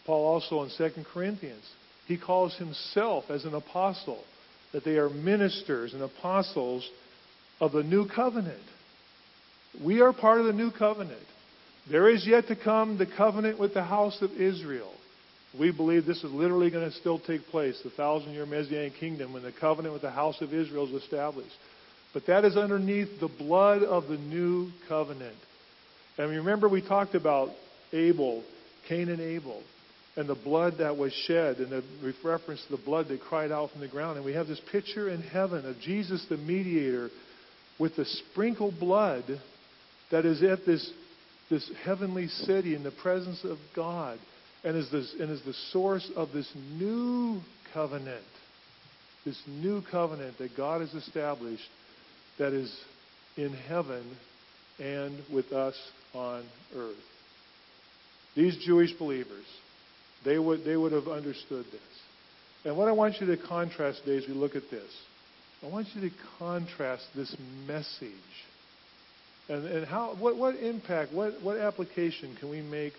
Paul 0.05 0.25
also 0.25 0.63
in 0.63 0.69
2 0.77 1.03
Corinthians, 1.13 1.63
he 2.07 2.17
calls 2.17 2.55
himself 2.55 3.25
as 3.29 3.43
an 3.45 3.53
apostle, 3.53 4.23
that 4.73 4.83
they 4.85 4.97
are 4.97 5.09
ministers 5.09 5.93
and 5.93 6.03
apostles 6.03 6.87
of 7.59 7.71
the 7.71 7.83
new 7.83 8.07
covenant. 8.07 8.61
We 9.83 10.01
are 10.01 10.13
part 10.13 10.39
of 10.39 10.45
the 10.45 10.53
new 10.53 10.71
covenant. 10.71 11.21
There 11.89 12.09
is 12.09 12.25
yet 12.27 12.47
to 12.47 12.55
come 12.55 12.97
the 12.97 13.05
covenant 13.05 13.59
with 13.59 13.73
the 13.73 13.83
house 13.83 14.21
of 14.21 14.31
Israel. 14.31 14.91
We 15.57 15.71
believe 15.71 16.05
this 16.05 16.23
is 16.23 16.31
literally 16.31 16.69
going 16.69 16.89
to 16.89 16.95
still 16.95 17.19
take 17.19 17.47
place, 17.47 17.79
the 17.83 17.89
thousand 17.89 18.33
year 18.33 18.45
Messianic 18.45 18.93
kingdom, 18.99 19.33
when 19.33 19.41
the 19.41 19.51
covenant 19.51 19.93
with 19.93 20.03
the 20.03 20.11
house 20.11 20.41
of 20.41 20.53
Israel 20.53 20.87
is 20.87 21.03
established. 21.03 21.55
But 22.13 22.27
that 22.27 22.45
is 22.45 22.55
underneath 22.55 23.19
the 23.19 23.27
blood 23.27 23.83
of 23.83 24.07
the 24.07 24.17
new 24.17 24.69
covenant. 24.87 25.35
And 26.17 26.29
remember, 26.29 26.69
we 26.69 26.81
talked 26.81 27.15
about 27.15 27.49
Abel, 27.93 28.43
Cain 28.87 29.09
and 29.09 29.21
Abel, 29.21 29.61
and 30.19 30.27
the 30.27 30.35
blood 30.35 30.79
that 30.79 30.97
was 30.97 31.13
shed, 31.13 31.59
and 31.59 31.71
the 31.71 31.81
reference 32.25 32.61
to 32.65 32.75
the 32.75 32.83
blood 32.83 33.07
that 33.07 33.21
cried 33.21 33.53
out 33.53 33.71
from 33.71 33.79
the 33.79 33.87
ground. 33.87 34.17
And 34.17 34.25
we 34.25 34.33
have 34.33 34.47
this 34.47 34.59
picture 34.69 35.07
in 35.07 35.21
heaven 35.21 35.65
of 35.65 35.79
Jesus, 35.79 36.25
the 36.27 36.35
mediator, 36.35 37.09
with 37.79 37.95
the 37.95 38.03
sprinkled 38.03 38.77
blood 38.81 39.23
that 40.11 40.25
is 40.25 40.43
at 40.43 40.65
this, 40.65 40.91
this 41.49 41.71
heavenly 41.85 42.27
city 42.27 42.75
in 42.75 42.83
the 42.83 42.91
presence 42.91 43.45
of 43.45 43.57
God 43.73 44.19
and 44.65 44.75
is, 44.75 44.91
this, 44.91 45.15
and 45.21 45.29
is 45.29 45.41
the 45.45 45.53
source 45.71 46.11
of 46.17 46.33
this 46.33 46.51
new 46.73 47.39
covenant. 47.73 48.25
This 49.23 49.41
new 49.47 49.81
covenant 49.89 50.37
that 50.39 50.49
God 50.57 50.81
has 50.81 50.93
established 50.95 51.63
that 52.39 52.51
is 52.51 52.77
in 53.37 53.53
heaven 53.53 54.03
and 54.79 55.17
with 55.33 55.53
us 55.53 55.75
on 56.13 56.43
earth. 56.75 56.97
These 58.35 58.57
Jewish 58.65 58.91
believers, 58.91 59.45
they 60.25 60.37
would, 60.37 60.63
they 60.63 60.75
would 60.75 60.91
have 60.91 61.07
understood 61.07 61.65
this. 61.71 61.81
And 62.65 62.77
what 62.77 62.87
I 62.87 62.91
want 62.91 63.21
you 63.21 63.27
to 63.27 63.37
contrast 63.37 64.03
today 64.03 64.17
as 64.17 64.27
we 64.27 64.33
look 64.33 64.55
at 64.55 64.69
this, 64.69 64.91
I 65.63 65.67
want 65.67 65.87
you 65.93 66.09
to 66.09 66.15
contrast 66.37 67.05
this 67.15 67.35
message. 67.67 68.11
And, 69.47 69.65
and 69.65 69.87
how, 69.87 70.15
what, 70.19 70.37
what 70.37 70.55
impact, 70.55 71.13
what, 71.13 71.41
what 71.41 71.57
application 71.57 72.35
can 72.39 72.49
we 72.49 72.61
make 72.61 72.93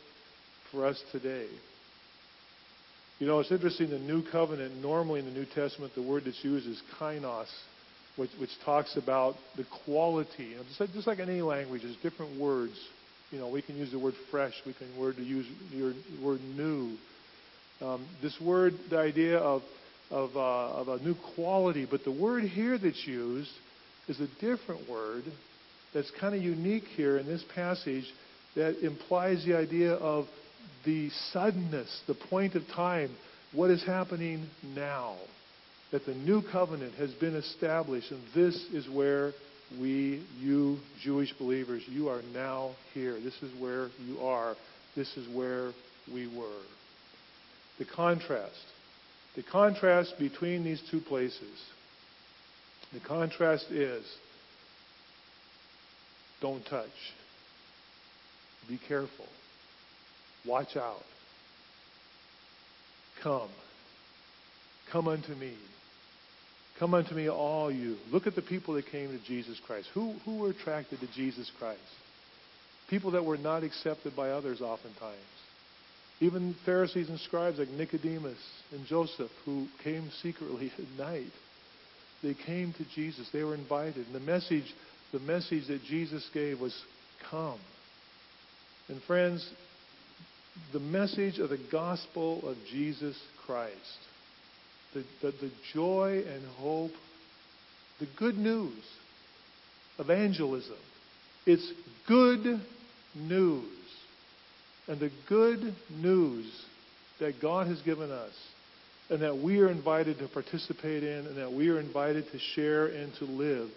for 0.70 0.86
us 0.86 1.00
today. 1.12 1.46
You 3.18 3.26
know, 3.26 3.40
it's 3.40 3.52
interesting, 3.52 3.90
the 3.90 3.98
New 3.98 4.22
Covenant, 4.30 4.76
normally 4.76 5.20
in 5.20 5.26
the 5.26 5.32
New 5.32 5.44
Testament, 5.54 5.94
the 5.94 6.02
word 6.02 6.22
that's 6.24 6.42
used 6.42 6.66
is 6.66 6.80
kainos, 6.98 7.48
which, 8.16 8.30
which 8.40 8.50
talks 8.64 8.96
about 8.96 9.34
the 9.56 9.66
quality. 9.84 10.54
Just, 10.68 10.80
like, 10.80 10.92
just 10.92 11.06
like 11.06 11.18
in 11.18 11.28
any 11.28 11.42
language, 11.42 11.82
there's 11.82 11.96
different 11.96 12.40
words. 12.40 12.72
You 13.30 13.38
know, 13.38 13.48
we 13.48 13.62
can 13.62 13.76
use 13.76 13.92
the 13.92 13.98
word 13.98 14.14
fresh, 14.30 14.54
we 14.66 14.72
can 14.72 14.88
word 14.98 15.16
to 15.16 15.22
use 15.22 15.46
the 15.70 15.94
word 16.24 16.40
new. 16.56 16.96
Um, 17.80 18.06
this 18.22 18.36
word, 18.40 18.74
the 18.90 18.98
idea 18.98 19.38
of, 19.38 19.62
of, 20.10 20.36
uh, 20.36 20.80
of 20.80 20.88
a 20.88 20.98
new 21.02 21.14
quality, 21.34 21.86
but 21.90 22.04
the 22.04 22.12
word 22.12 22.44
here 22.44 22.76
that's 22.78 23.06
used 23.06 23.50
is 24.08 24.20
a 24.20 24.28
different 24.40 24.88
word 24.88 25.24
that's 25.94 26.10
kind 26.20 26.34
of 26.34 26.42
unique 26.42 26.84
here 26.96 27.16
in 27.18 27.26
this 27.26 27.44
passage 27.54 28.04
that 28.54 28.84
implies 28.84 29.44
the 29.46 29.56
idea 29.56 29.94
of 29.94 30.26
the 30.84 31.10
suddenness, 31.32 32.02
the 32.06 32.14
point 32.14 32.54
of 32.54 32.62
time, 32.74 33.10
what 33.52 33.70
is 33.70 33.84
happening 33.84 34.46
now. 34.74 35.16
That 35.92 36.06
the 36.06 36.14
new 36.14 36.42
covenant 36.52 36.94
has 36.94 37.12
been 37.14 37.34
established, 37.34 38.12
and 38.12 38.22
this 38.34 38.54
is 38.72 38.88
where 38.88 39.32
we, 39.80 40.24
you 40.38 40.78
Jewish 41.02 41.32
believers, 41.38 41.82
you 41.88 42.08
are 42.08 42.22
now 42.32 42.74
here. 42.94 43.14
This 43.20 43.34
is 43.42 43.60
where 43.60 43.88
you 44.06 44.18
are. 44.20 44.54
This 44.96 45.16
is 45.16 45.34
where 45.34 45.72
we 46.12 46.26
were. 46.36 46.62
The 47.80 47.86
contrast. 47.86 48.54
The 49.34 49.42
contrast 49.42 50.14
between 50.18 50.64
these 50.64 50.82
two 50.90 51.00
places. 51.00 51.64
The 52.92 53.00
contrast 53.00 53.70
is 53.70 54.04
don't 56.42 56.64
touch. 56.66 56.88
Be 58.68 58.78
careful. 58.86 59.26
Watch 60.46 60.76
out. 60.76 61.02
Come. 63.22 63.48
Come 64.92 65.08
unto 65.08 65.34
me. 65.34 65.54
Come 66.78 66.94
unto 66.94 67.14
me, 67.14 67.28
all 67.28 67.70
you. 67.70 67.96
Look 68.10 68.26
at 68.26 68.34
the 68.34 68.42
people 68.42 68.74
that 68.74 68.86
came 68.86 69.08
to 69.08 69.24
Jesus 69.24 69.58
Christ. 69.66 69.88
Who, 69.94 70.14
who 70.24 70.38
were 70.38 70.50
attracted 70.50 71.00
to 71.00 71.06
Jesus 71.14 71.50
Christ? 71.58 71.80
People 72.88 73.12
that 73.12 73.24
were 73.24 73.36
not 73.38 73.64
accepted 73.64 74.16
by 74.16 74.30
others 74.30 74.60
oftentimes. 74.60 75.16
Even 76.20 76.54
Pharisees 76.66 77.08
and 77.08 77.18
scribes 77.20 77.58
like 77.58 77.68
Nicodemus 77.70 78.38
and 78.72 78.86
Joseph, 78.86 79.30
who 79.44 79.66
came 79.82 80.10
secretly 80.22 80.70
at 80.78 80.98
night. 80.98 81.32
They 82.22 82.34
came 82.34 82.74
to 82.74 82.84
Jesus. 82.94 83.28
They 83.32 83.42
were 83.42 83.54
invited. 83.54 84.06
And 84.06 84.14
the 84.14 84.20
message, 84.20 84.74
the 85.12 85.20
message 85.20 85.68
that 85.68 85.82
Jesus 85.84 86.28
gave 86.34 86.60
was, 86.60 86.78
come. 87.30 87.58
And 88.88 89.00
friends, 89.04 89.48
the 90.72 90.80
message 90.80 91.38
of 91.38 91.48
the 91.48 91.60
gospel 91.72 92.46
of 92.46 92.56
Jesus 92.70 93.16
Christ, 93.46 93.74
the, 94.92 95.04
the, 95.22 95.30
the 95.30 95.50
joy 95.72 96.22
and 96.28 96.44
hope, 96.58 96.92
the 97.98 98.08
good 98.18 98.36
news, 98.36 98.84
evangelism. 99.98 100.76
It's 101.46 101.72
good 102.06 102.60
news. 103.14 103.79
And 104.90 104.98
the 104.98 105.12
good 105.28 105.72
news 105.88 106.46
that 107.20 107.40
God 107.40 107.68
has 107.68 107.80
given 107.82 108.10
us 108.10 108.32
and 109.08 109.22
that 109.22 109.38
we 109.38 109.60
are 109.60 109.70
invited 109.70 110.18
to 110.18 110.26
participate 110.26 111.04
in 111.04 111.26
and 111.26 111.36
that 111.36 111.52
we 111.52 111.68
are 111.68 111.78
invited 111.78 112.24
to 112.32 112.38
share 112.56 112.86
and 112.86 113.12
to 113.20 113.24
live 113.24 113.68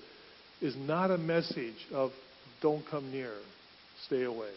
is 0.59 0.75
not 0.75 1.11
a 1.11 1.17
message 1.19 1.75
of 1.93 2.09
don't 2.63 2.83
come 2.89 3.11
near, 3.11 3.33
stay 4.07 4.23
away. 4.23 4.49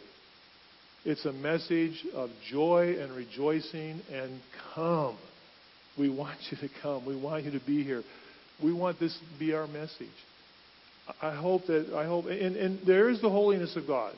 It's 1.05 1.27
a 1.27 1.33
message 1.33 2.03
of 2.15 2.31
joy 2.51 2.97
and 3.01 3.15
rejoicing 3.15 4.01
and 4.11 4.41
come. 4.75 5.19
We 5.99 6.09
want 6.09 6.39
you 6.51 6.57
to 6.57 6.75
come. 6.81 7.05
We 7.05 7.17
want 7.17 7.45
you 7.45 7.51
to 7.51 7.67
be 7.67 7.85
here. 7.85 8.03
We 8.65 8.73
want 8.73 8.99
this 8.99 9.13
to 9.13 9.39
be 9.39 9.53
our 9.53 9.67
message. 9.67 10.09
I 11.21 11.35
hope 11.35 11.67
that 11.67 11.93
I 11.95 12.07
hope 12.07 12.25
and, 12.25 12.57
and 12.57 12.87
there 12.87 13.11
is 13.11 13.21
the 13.21 13.29
holiness 13.29 13.77
of 13.77 13.87
God. 13.87 14.15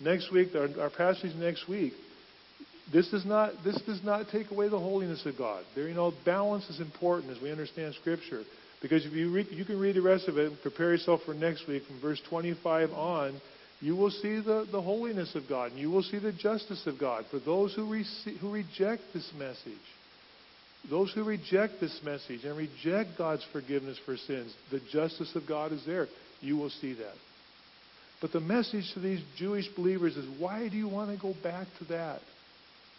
Next 0.00 0.32
week, 0.32 0.48
our, 0.54 0.68
our 0.80 0.90
passage 0.90 1.34
next 1.36 1.68
week. 1.68 1.92
This 2.92 3.10
does 3.10 3.26
not 3.26 3.52
this 3.64 3.80
does 3.82 4.02
not 4.02 4.28
take 4.32 4.50
away 4.50 4.68
the 4.68 4.78
holiness 4.78 5.26
of 5.26 5.36
God. 5.36 5.64
There, 5.74 5.88
you 5.88 5.94
know, 5.94 6.12
balance 6.24 6.68
is 6.70 6.80
important 6.80 7.36
as 7.36 7.42
we 7.42 7.50
understand 7.50 7.94
Scripture. 8.00 8.44
Because 8.80 9.04
if 9.04 9.12
you 9.12 9.36
you 9.36 9.64
can 9.64 9.78
read 9.78 9.96
the 9.96 10.02
rest 10.02 10.28
of 10.28 10.38
it 10.38 10.50
and 10.50 10.62
prepare 10.62 10.92
yourself 10.92 11.20
for 11.26 11.34
next 11.34 11.66
week 11.68 11.82
from 11.84 12.00
verse 12.00 12.20
25 12.30 12.90
on 12.92 13.40
you 13.80 13.94
will 13.94 14.10
see 14.10 14.40
the, 14.40 14.66
the 14.70 14.82
holiness 14.82 15.34
of 15.34 15.48
God, 15.48 15.70
and 15.70 15.80
you 15.80 15.90
will 15.90 16.02
see 16.02 16.18
the 16.18 16.32
justice 16.32 16.84
of 16.86 16.98
God 16.98 17.24
for 17.30 17.38
those 17.38 17.74
who, 17.74 17.90
rec- 17.92 18.36
who 18.40 18.50
reject 18.50 19.02
this 19.14 19.30
message. 19.38 19.78
Those 20.90 21.12
who 21.12 21.22
reject 21.22 21.74
this 21.80 22.00
message 22.04 22.44
and 22.44 22.56
reject 22.56 23.10
God's 23.16 23.44
forgiveness 23.52 23.98
for 24.04 24.16
sins, 24.16 24.54
the 24.70 24.80
justice 24.92 25.34
of 25.36 25.46
God 25.46 25.72
is 25.72 25.84
there. 25.86 26.06
You 26.40 26.56
will 26.56 26.70
see 26.70 26.94
that. 26.94 27.14
But 28.20 28.32
the 28.32 28.40
message 28.40 28.92
to 28.94 29.00
these 29.00 29.20
Jewish 29.36 29.68
believers 29.76 30.16
is 30.16 30.40
why 30.40 30.68
do 30.68 30.76
you 30.76 30.88
want 30.88 31.14
to 31.14 31.20
go 31.20 31.34
back 31.42 31.66
to 31.78 31.84
that 31.86 32.20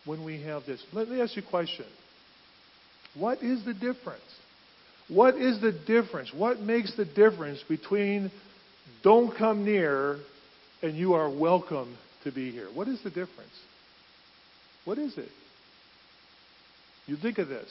when 0.06 0.24
we 0.24 0.42
have 0.44 0.66
this? 0.66 0.82
Let 0.94 1.10
me 1.10 1.22
ask 1.22 1.36
you 1.36 1.44
a 1.46 1.50
question. 1.50 1.86
What 3.16 3.44
is 3.44 3.66
the 3.66 3.74
difference? 3.74 4.22
What 5.10 5.36
is 5.36 5.60
the 5.60 5.72
difference? 5.72 6.32
What 6.34 6.60
makes 6.60 6.96
the 6.96 7.06
difference 7.06 7.62
between 7.68 8.32
don't 9.04 9.36
come 9.36 9.66
near 9.66 10.20
and 10.82 10.96
you 10.96 11.14
are 11.14 11.30
welcome 11.30 11.98
to 12.24 12.32
be 12.32 12.52
here? 12.52 12.68
What 12.74 12.88
is 12.88 13.02
the 13.04 13.10
difference? 13.10 13.52
What 14.86 14.98
is 14.98 15.18
it? 15.18 15.30
You 17.08 17.18
think 17.18 17.40
of 17.40 17.48
this. 17.48 17.70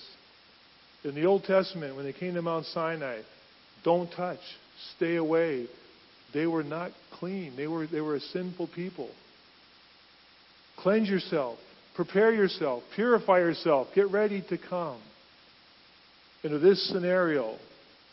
In 1.05 1.15
the 1.15 1.25
Old 1.25 1.45
Testament, 1.45 1.95
when 1.95 2.05
they 2.05 2.13
came 2.13 2.35
to 2.35 2.43
Mount 2.43 2.67
Sinai, 2.67 3.21
don't 3.85 4.11
touch, 4.13 4.41
stay 4.97 5.15
away. 5.15 5.69
They 6.35 6.47
were 6.47 6.63
not 6.63 6.93
clean. 7.19 7.57
They 7.57 7.67
were, 7.67 7.87
they 7.87 8.01
were 8.01 8.17
a 8.17 8.21
sinful 8.21 8.69
people. 8.75 9.11
Cleanse 10.79 11.09
yourself, 11.09 11.59
prepare 11.97 12.33
yourself, 12.33 12.85
purify 12.95 13.39
yourself, 13.39 13.89
get 13.95 14.11
ready 14.11 14.45
to 14.49 14.59
come. 14.59 15.01
Into 16.45 16.61
this 16.61 16.89
scenario, 16.89 17.57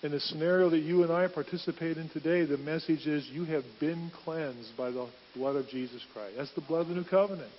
in 0.02 0.12
the 0.12 0.20
scenario 0.20 0.70
that 0.72 0.80
you 0.80 1.04
and 1.04 1.12
I 1.12 1.28
participate 1.28 1.98
in 1.98 2.10
today, 2.10 2.44
the 2.46 2.58
message 2.58 3.06
is 3.06 3.28
you 3.32 3.46
have 3.46 3.64
been 3.80 4.12
cleansed 4.24 4.76
by 4.76 4.90
the 4.90 5.08
blood 5.36 5.56
of 5.56 5.68
Jesus 5.68 6.04
Christ. 6.14 6.36
That's 6.38 6.54
the 6.56 6.62
blood 6.62 6.82
of 6.82 6.88
the 6.88 6.96
new 6.96 7.04
covenant. 7.04 7.52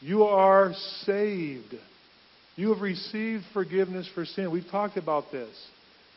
You 0.00 0.24
are 0.24 0.72
saved. 1.02 1.74
You 2.56 2.72
have 2.72 2.82
received 2.82 3.44
forgiveness 3.52 4.08
for 4.14 4.26
sin. 4.26 4.50
We've 4.50 4.70
talked 4.70 4.96
about 4.98 5.32
this. 5.32 5.50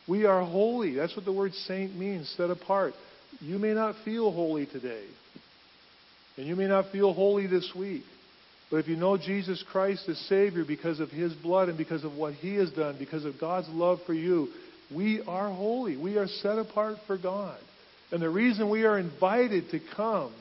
We 0.06 0.24
are 0.24 0.44
holy. 0.44 0.94
That's 0.94 1.16
what 1.16 1.24
the 1.24 1.32
word 1.32 1.52
saint 1.52 1.96
means, 1.96 2.32
set 2.36 2.50
apart. 2.50 2.92
You 3.40 3.58
may 3.58 3.72
not 3.74 3.94
feel 4.04 4.30
holy 4.30 4.66
today. 4.66 5.04
And 6.36 6.46
you 6.46 6.56
may 6.56 6.66
not 6.66 6.92
feel 6.92 7.12
holy 7.12 7.46
this 7.46 7.72
week. 7.76 8.04
But 8.70 8.78
if 8.78 8.88
you 8.88 8.96
know 8.96 9.16
Jesus 9.16 9.64
Christ 9.72 10.08
as 10.08 10.18
Savior 10.28 10.64
because 10.66 11.00
of 11.00 11.10
His 11.10 11.32
blood 11.34 11.68
and 11.68 11.78
because 11.78 12.04
of 12.04 12.14
what 12.14 12.34
He 12.34 12.54
has 12.56 12.70
done, 12.70 12.96
because 12.98 13.24
of 13.24 13.40
God's 13.40 13.68
love 13.70 13.98
for 14.06 14.14
you, 14.14 14.48
we 14.94 15.22
are 15.26 15.52
holy. 15.52 15.96
We 15.96 16.16
are 16.16 16.26
set 16.26 16.58
apart 16.58 16.98
for 17.06 17.18
God. 17.18 17.58
And 18.12 18.22
the 18.22 18.30
reason 18.30 18.70
we 18.70 18.84
are 18.84 18.98
invited 18.98 19.70
to 19.70 19.80
come 19.96 20.34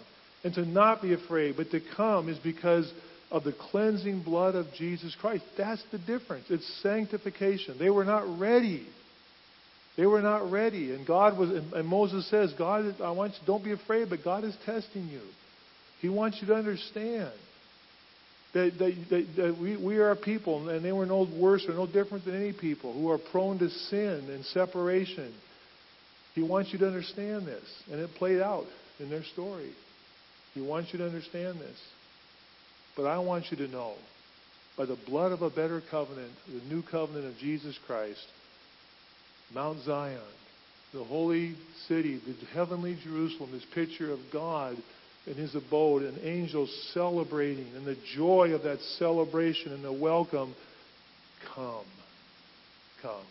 and 0.44 0.54
to 0.54 0.66
not 0.66 1.02
be 1.02 1.14
afraid, 1.14 1.56
but 1.58 1.72
to 1.72 1.82
come 1.96 2.30
is 2.30 2.38
because 2.40 2.92
of 3.32 3.44
the 3.44 3.54
cleansing 3.72 4.24
blood 4.24 4.56
of 4.56 4.68
Jesus 4.78 5.16
Christ. 5.20 5.44
That's 5.58 5.84
the 5.92 5.98
difference. 5.98 6.46
It's 6.50 6.82
sanctification. 6.82 7.78
They 7.78 7.90
were 7.90 8.06
not 8.06 8.40
ready. 8.40 8.88
They 9.98 10.06
were 10.06 10.22
not 10.22 10.52
ready. 10.52 10.94
And 10.94 11.06
God 11.06 11.38
was 11.38 11.50
and 11.50 11.88
Moses 11.88 12.30
says, 12.30 12.54
God, 12.58 13.02
I 13.02 13.12
want 13.12 13.34
you 13.34 13.48
don't 13.48 13.64
be 13.64 13.72
afraid, 13.72 14.10
but 14.10 14.24
God 14.24 14.44
is 14.44 14.56
testing 14.66 15.08
you. 15.08 15.22
He 16.00 16.10
wants 16.10 16.38
you 16.40 16.48
to 16.48 16.54
understand 16.54 17.34
that, 18.54 18.72
that, 18.78 18.96
that, 19.10 19.28
that 19.36 19.58
we, 19.60 19.76
we 19.76 19.98
are 19.98 20.12
a 20.12 20.16
people, 20.16 20.70
and 20.70 20.86
they 20.86 20.92
were 20.92 21.08
no 21.08 21.28
worse 21.40 21.66
or 21.68 21.74
no 21.74 21.88
different 21.88 22.26
than 22.26 22.36
any 22.36 22.54
people 22.54 22.94
who 22.94 23.10
are 23.10 23.18
prone 23.18 23.58
to 23.60 23.70
sin 23.70 24.30
and 24.30 24.46
separation. 24.46 25.34
He 26.36 26.44
wants 26.44 26.72
you 26.72 26.78
to 26.80 26.88
understand 26.88 27.48
this. 27.48 27.64
And 27.92 28.00
it 28.00 28.12
played 28.18 28.42
out 28.42 28.66
in 29.00 29.10
their 29.10 29.24
story. 29.24 29.72
He 30.54 30.62
wants 30.62 30.94
you 30.94 31.00
to 31.00 31.06
understand 31.06 31.60
this. 31.60 31.78
But 32.96 33.06
I 33.06 33.18
want 33.20 33.46
you 33.50 33.58
to 33.58 33.68
know, 33.68 33.96
by 34.78 34.86
the 34.86 34.98
blood 35.08 35.32
of 35.32 35.42
a 35.42 35.50
better 35.50 35.82
covenant, 35.90 36.32
the 36.48 36.74
new 36.74 36.84
covenant 36.84 37.26
of 37.26 37.38
Jesus 37.38 37.78
Christ, 37.88 38.24
Mount 39.54 39.80
Zion, 39.84 40.20
the 40.94 41.04
holy 41.04 41.56
city, 41.88 42.20
the 42.26 42.46
heavenly 42.54 42.98
Jerusalem, 43.04 43.52
this 43.52 43.66
picture 43.74 44.12
of 44.12 44.20
God 44.32 44.78
in 45.26 45.36
his 45.36 45.56
abode 45.56 46.04
and 46.04 46.18
angels 46.24 46.74
celebrating 46.94 47.68
and 47.76 47.86
the 47.86 47.98
joy 48.16 48.54
of 48.54 48.64
that 48.64 48.80
celebration 48.98 49.74
and 49.74 49.84
the 49.84 49.92
welcome. 49.92 50.56
Come. 51.54 51.86
Come. 53.02 53.26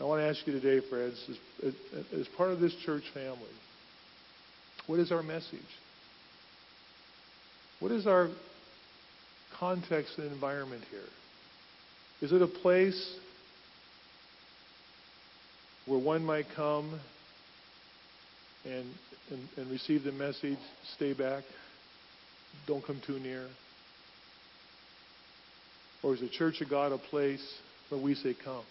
I 0.00 0.04
want 0.04 0.20
to 0.20 0.26
ask 0.26 0.46
you 0.46 0.58
today 0.60 0.86
friends 0.88 1.22
as, 1.62 1.74
as 2.12 2.28
part 2.36 2.50
of 2.50 2.60
this 2.60 2.74
church 2.84 3.04
family 3.14 3.48
what 4.86 5.00
is 5.00 5.10
our 5.10 5.22
message? 5.22 5.58
What 7.80 7.92
is 7.92 8.06
our 8.06 8.28
context 9.58 10.18
and 10.18 10.30
environment 10.32 10.82
here? 10.90 11.00
Is 12.22 12.32
it 12.32 12.40
a 12.40 12.46
place 12.46 13.16
where 15.86 15.98
one 15.98 16.24
might 16.24 16.46
come 16.54 17.00
and, 18.64 18.86
and, 19.30 19.48
and 19.56 19.70
receive 19.70 20.04
the 20.04 20.12
message, 20.12 20.58
stay 20.94 21.12
back, 21.12 21.44
don't 22.66 22.84
come 22.84 23.00
too 23.06 23.18
near? 23.18 23.46
Or 26.02 26.14
is 26.14 26.20
the 26.20 26.28
Church 26.28 26.60
of 26.60 26.68
God 26.68 26.92
a 26.92 26.98
place 26.98 27.42
where 27.88 28.00
we 28.00 28.14
say, 28.14 28.34
Come? 28.44 28.64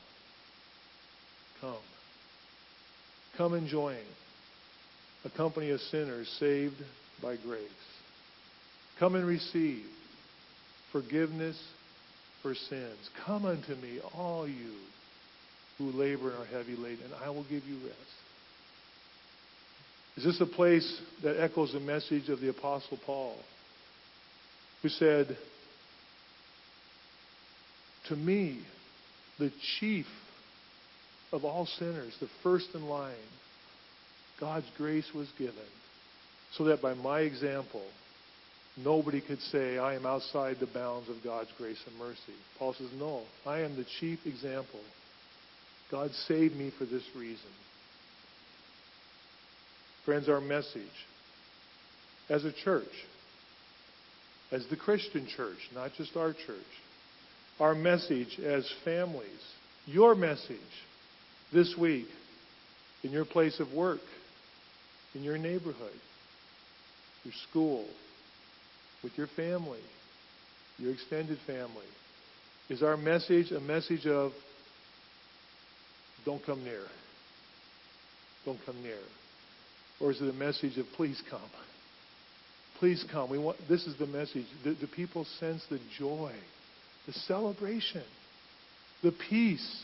Come. 1.62 1.76
Come 3.38 3.54
and 3.54 3.68
join 3.68 3.98
a 5.26 5.30
company 5.30 5.72
of 5.72 5.80
sinners 5.80 6.30
saved 6.40 6.82
by 7.22 7.36
grace. 7.38 7.62
Come 9.00 9.16
and 9.16 9.26
receive 9.26 9.86
forgiveness 10.92 11.62
for 12.42 12.54
sins. 12.54 13.10
Come 13.26 13.46
unto 13.46 13.76
me, 13.76 14.00
all 14.14 14.48
you 14.48 14.74
who 15.78 15.92
labor 15.92 16.32
and 16.32 16.40
are 16.40 16.46
heavy 16.46 16.76
laden, 16.76 17.06
and 17.06 17.14
I 17.24 17.30
will 17.30 17.44
give 17.44 17.64
you 17.66 17.76
rest. 17.86 18.00
Is 20.18 20.24
this 20.24 20.42
a 20.42 20.46
place 20.46 21.02
that 21.24 21.42
echoes 21.42 21.74
the 21.74 21.80
message 21.80 22.30
of 22.30 22.40
the 22.40 22.50
Apostle 22.50 22.98
Paul, 23.06 23.36
who 24.82 24.90
said, 24.90 25.38
To 28.08 28.16
me, 28.16 28.62
the 29.40 29.52
chief 29.80 30.06
of 31.34 31.44
all 31.44 31.66
sinners, 31.66 32.16
the 32.22 32.30
first 32.44 32.68
in 32.74 32.88
line, 32.88 33.14
God's 34.40 34.68
grace 34.78 35.10
was 35.14 35.28
given 35.38 35.56
so 36.58 36.66
that 36.66 36.82
by 36.82 36.94
my 36.94 37.22
example, 37.22 37.84
nobody 38.78 39.22
could 39.22 39.42
say, 39.42 39.78
I 39.78 39.96
am 39.96 40.06
outside 40.06 40.58
the 40.60 40.68
bounds 40.68 41.10
of 41.10 41.24
God's 41.24 41.50
grace 41.58 41.82
and 41.88 41.98
mercy. 41.98 42.38
Paul 42.58 42.74
says, 42.74 42.90
No, 42.98 43.24
I 43.46 43.62
am 43.62 43.76
the 43.76 43.86
chief 44.00 44.20
example. 44.26 44.80
God 45.92 46.12
saved 46.28 46.56
me 46.56 46.72
for 46.78 46.86
this 46.86 47.04
reason. 47.16 47.50
Friends, 50.06 50.30
our 50.30 50.42
message 50.42 50.84
as 52.30 52.46
a 52.46 52.52
church, 52.52 52.84
as 54.52 54.66
the 54.68 54.76
Christian 54.76 55.28
church, 55.28 55.58
not 55.74 55.92
just 55.98 56.16
our 56.16 56.34
church, 56.34 56.58
our 57.60 57.76
message 57.76 58.40
as 58.44 58.70
families, 58.84 59.42
your 59.86 60.16
message 60.16 60.58
this 61.54 61.76
week 61.80 62.08
in 63.04 63.12
your 63.12 63.26
place 63.26 63.60
of 63.60 63.72
work, 63.74 64.02
in 65.14 65.24
your 65.24 65.38
neighborhood, 65.38 66.00
your 67.24 67.34
school, 67.50 67.86
with 69.04 69.18
your 69.18 69.28
family, 69.36 69.80
your 70.78 70.92
extended 70.92 71.38
family, 71.48 71.86
is 72.70 72.82
our 72.82 72.98
message 72.98 73.52
a 73.52 73.60
message 73.60 74.06
of 74.08 74.32
don't 76.26 76.44
come 76.46 76.64
near. 76.64 76.84
Don't 78.46 78.60
come 78.66 78.82
near. 78.84 79.00
Or 80.00 80.12
is 80.12 80.22
it 80.22 80.30
a 80.30 80.34
message 80.34 80.78
of 80.78 80.86
please 80.96 81.22
come? 81.30 81.40
Please 82.80 83.06
come. 83.12 83.30
We 83.30 83.38
want, 83.38 83.58
this 83.70 83.88
is 83.88 83.98
the 83.98 84.08
message. 84.08 84.46
Do, 84.64 84.76
do 84.76 84.88
people 84.88 85.26
sense 85.40 85.64
the 85.70 85.80
joy, 85.98 86.34
the 87.08 87.14
celebration, 87.14 88.04
the 89.02 89.14
peace 89.30 89.84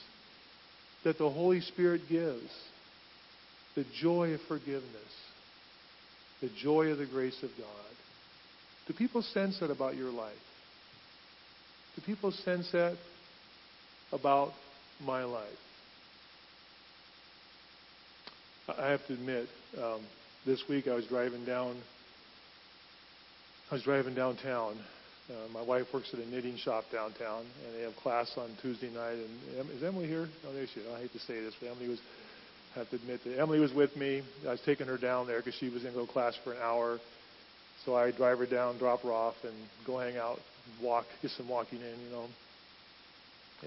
that 1.04 1.17
the 1.17 1.30
Holy 1.30 1.62
Spirit 1.62 2.01
gives? 2.10 2.51
The 3.75 3.86
joy 4.01 4.34
of 4.34 4.41
forgiveness, 4.49 4.84
the 6.41 6.49
joy 6.62 6.88
of 6.88 6.97
the 6.97 7.06
grace 7.06 7.41
of 7.41 7.49
God. 7.58 7.95
Do 8.88 8.93
people 8.93 9.21
sense 9.21 9.62
that 9.62 9.71
about 9.71 9.95
your 9.95 10.12
life? 10.12 10.34
Do 11.95 12.01
people 12.06 12.32
sense 12.32 12.69
that 12.73 12.97
about 14.12 14.51
my 15.06 15.23
life? 15.23 15.47
I 18.67 18.89
have 18.89 19.06
to 19.08 19.13
admit, 19.13 19.47
um, 19.82 20.02
this 20.45 20.63
week 20.69 20.88
I 20.88 20.93
was 20.93 21.06
driving 21.08 21.45
down. 21.45 21.76
I 23.71 23.76
was 23.76 23.84
driving 23.84 24.13
downtown. 24.13 24.76
Uh, 25.30 25.47
my 25.54 25.62
wife 25.62 25.88
works 25.93 26.10
at 26.13 26.19
a 26.19 26.26
knitting 26.28 26.58
shop 26.58 26.84
downtown, 26.91 27.45
and 27.65 27.76
they 27.76 27.82
have 27.82 27.95
class 27.95 28.32
on 28.38 28.50
Tuesday 28.62 28.91
night. 28.93 29.17
And 29.58 29.69
is 29.71 29.84
Emily 29.84 30.08
here? 30.08 30.28
Oh, 30.47 30.54
there 30.54 30.67
she 30.67 30.82
is. 30.82 30.88
I 30.93 31.00
hate 31.00 31.13
to 31.13 31.19
say 31.19 31.39
this, 31.41 31.54
but 31.60 31.69
Emily 31.69 31.89
was. 31.89 32.00
I 32.76 32.80
have 32.80 32.89
to 32.91 32.95
admit 32.95 33.19
that 33.26 33.38
Emily 33.38 33.60
was 33.60 33.74
with 33.74 33.95
me. 33.97 34.24
I 34.47 34.52
was 34.52 34.62
taking 34.65 34.88
her 34.88 34.97
down 34.97 35.28
there 35.28 35.39
because 35.39 35.56
she 35.56 35.69
was 35.69 35.84
going 35.84 35.93
to 35.93 36.02
go 36.02 36.08
class 36.08 36.38
for 36.43 36.54
an 36.54 36.60
hour. 36.62 37.00
So 37.86 37.95
I 37.95 38.12
drive 38.12 38.38
her 38.38 38.45
down, 38.45 38.78
drop 38.78 39.02
her 39.02 39.12
off, 39.12 39.36
and 39.43 39.54
go 39.86 39.97
hang 39.97 40.17
out, 40.17 40.38
walk, 40.82 41.06
get 41.21 41.32
some 41.32 41.50
walking 41.50 41.80
in, 41.80 42.00
you 42.06 42.12
know. 42.12 42.26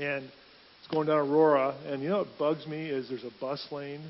And 0.01 0.25
it's 0.25 0.89
going 0.91 1.09
down 1.09 1.19
Aurora, 1.19 1.75
and 1.87 2.03
you 2.03 2.09
know 2.09 2.19
what 2.19 2.39
bugs 2.39 2.67
me 2.67 2.87
is 2.87 3.09
there's 3.09 3.25
a 3.25 3.41
bus 3.41 3.67
lane. 3.71 4.01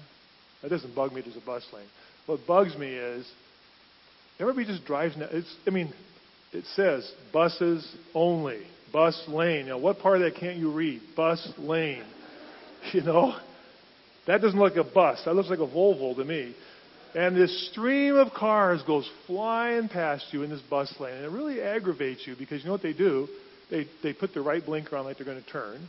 That 0.65 0.71
doesn't 0.71 0.95
bug 0.95 1.13
me. 1.13 1.21
There's 1.21 1.37
a 1.37 1.45
bus 1.45 1.63
lane. 1.75 1.85
What 2.25 2.41
bugs 2.47 2.75
me 2.75 2.87
is 2.87 3.31
everybody 4.41 4.67
just 4.67 4.87
drives. 4.87 5.15
It's. 5.19 5.55
I 5.67 5.71
mean, 5.71 5.93
it 6.53 6.65
says 6.75 7.13
buses 7.35 7.87
only, 8.15 8.63
bus 8.91 9.23
lane. 9.29 9.67
Now, 9.67 9.77
what 9.77 9.99
part 9.99 10.17
of 10.17 10.23
that 10.23 10.41
can't 10.41 10.57
you 10.57 10.73
read? 10.73 11.03
Bus 11.15 11.47
lane. 11.59 12.05
You 12.93 13.01
know, 13.01 13.35
that 14.27 14.43
doesn't 14.43 14.59
look 14.59 14.77
like 14.77 14.87
a 14.87 14.91
bus. 14.93 15.23
That 15.25 15.35
looks 15.35 15.49
like 15.49 15.59
a 15.59 15.67
Volvo 15.67 16.15
to 16.17 16.23
me. 16.23 16.55
And 17.15 17.35
this 17.35 17.71
stream 17.71 18.15
of 18.17 18.35
cars 18.35 18.83
goes 18.83 19.11
flying 19.27 19.89
past 19.89 20.27
you 20.33 20.43
in 20.43 20.51
this 20.51 20.61
bus 20.69 20.95
lane, 21.01 21.15
and 21.15 21.25
it 21.25 21.31
really 21.31 21.63
aggravates 21.63 22.27
you 22.27 22.37
because 22.39 22.61
you 22.61 22.67
know 22.67 22.73
what 22.73 22.83
they 22.83 22.93
do? 22.93 23.27
They 23.71 23.87
they 24.03 24.13
put 24.13 24.35
the 24.35 24.43
right 24.43 24.63
blinker 24.63 24.99
on 24.99 25.07
like 25.07 25.17
they're 25.17 25.25
going 25.25 25.43
to 25.43 25.51
turn, 25.51 25.89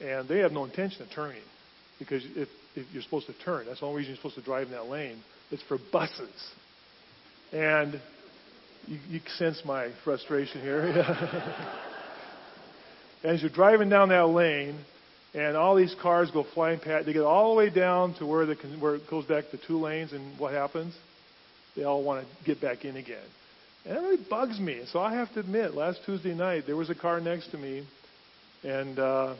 and 0.00 0.28
they 0.28 0.38
have 0.38 0.52
no 0.52 0.64
intention 0.64 1.02
of 1.02 1.10
turning 1.10 1.42
because 1.98 2.22
if 2.36 2.48
if 2.74 2.86
you're 2.92 3.02
supposed 3.02 3.26
to 3.26 3.34
turn, 3.44 3.66
that's 3.66 3.80
the 3.80 3.86
only 3.86 3.98
reason 3.98 4.12
you're 4.12 4.18
supposed 4.18 4.36
to 4.36 4.42
drive 4.42 4.66
in 4.68 4.72
that 4.72 4.86
lane. 4.86 5.22
It's 5.50 5.62
for 5.64 5.78
buses, 5.92 6.52
and 7.52 8.00
you, 8.86 8.98
you 9.08 9.20
sense 9.36 9.62
my 9.64 9.90
frustration 10.04 10.60
here. 10.60 10.82
As 13.24 13.40
you're 13.42 13.50
driving 13.50 13.88
down 13.88 14.10
that 14.10 14.28
lane, 14.28 14.78
and 15.34 15.56
all 15.56 15.74
these 15.74 15.94
cars 16.00 16.30
go 16.30 16.44
flying 16.54 16.78
past, 16.78 17.06
they 17.06 17.12
get 17.12 17.22
all 17.22 17.52
the 17.52 17.58
way 17.58 17.70
down 17.70 18.14
to 18.14 18.26
where, 18.26 18.46
the, 18.46 18.54
where 18.78 18.94
it 18.94 19.02
goes 19.10 19.24
back 19.26 19.50
to 19.50 19.58
two 19.66 19.78
lanes, 19.78 20.12
and 20.12 20.38
what 20.38 20.52
happens? 20.52 20.94
They 21.76 21.84
all 21.84 22.02
want 22.02 22.24
to 22.24 22.44
get 22.44 22.60
back 22.60 22.84
in 22.84 22.96
again. 22.96 23.26
And 23.84 23.96
it 23.96 24.00
really 24.00 24.24
bugs 24.28 24.58
me. 24.58 24.82
So 24.92 25.00
I 25.00 25.14
have 25.14 25.32
to 25.34 25.40
admit, 25.40 25.74
last 25.74 26.00
Tuesday 26.06 26.34
night, 26.34 26.64
there 26.66 26.76
was 26.76 26.90
a 26.90 26.94
car 26.94 27.20
next 27.20 27.50
to 27.50 27.58
me, 27.58 27.86
and 28.62 28.98
uh, 28.98 29.34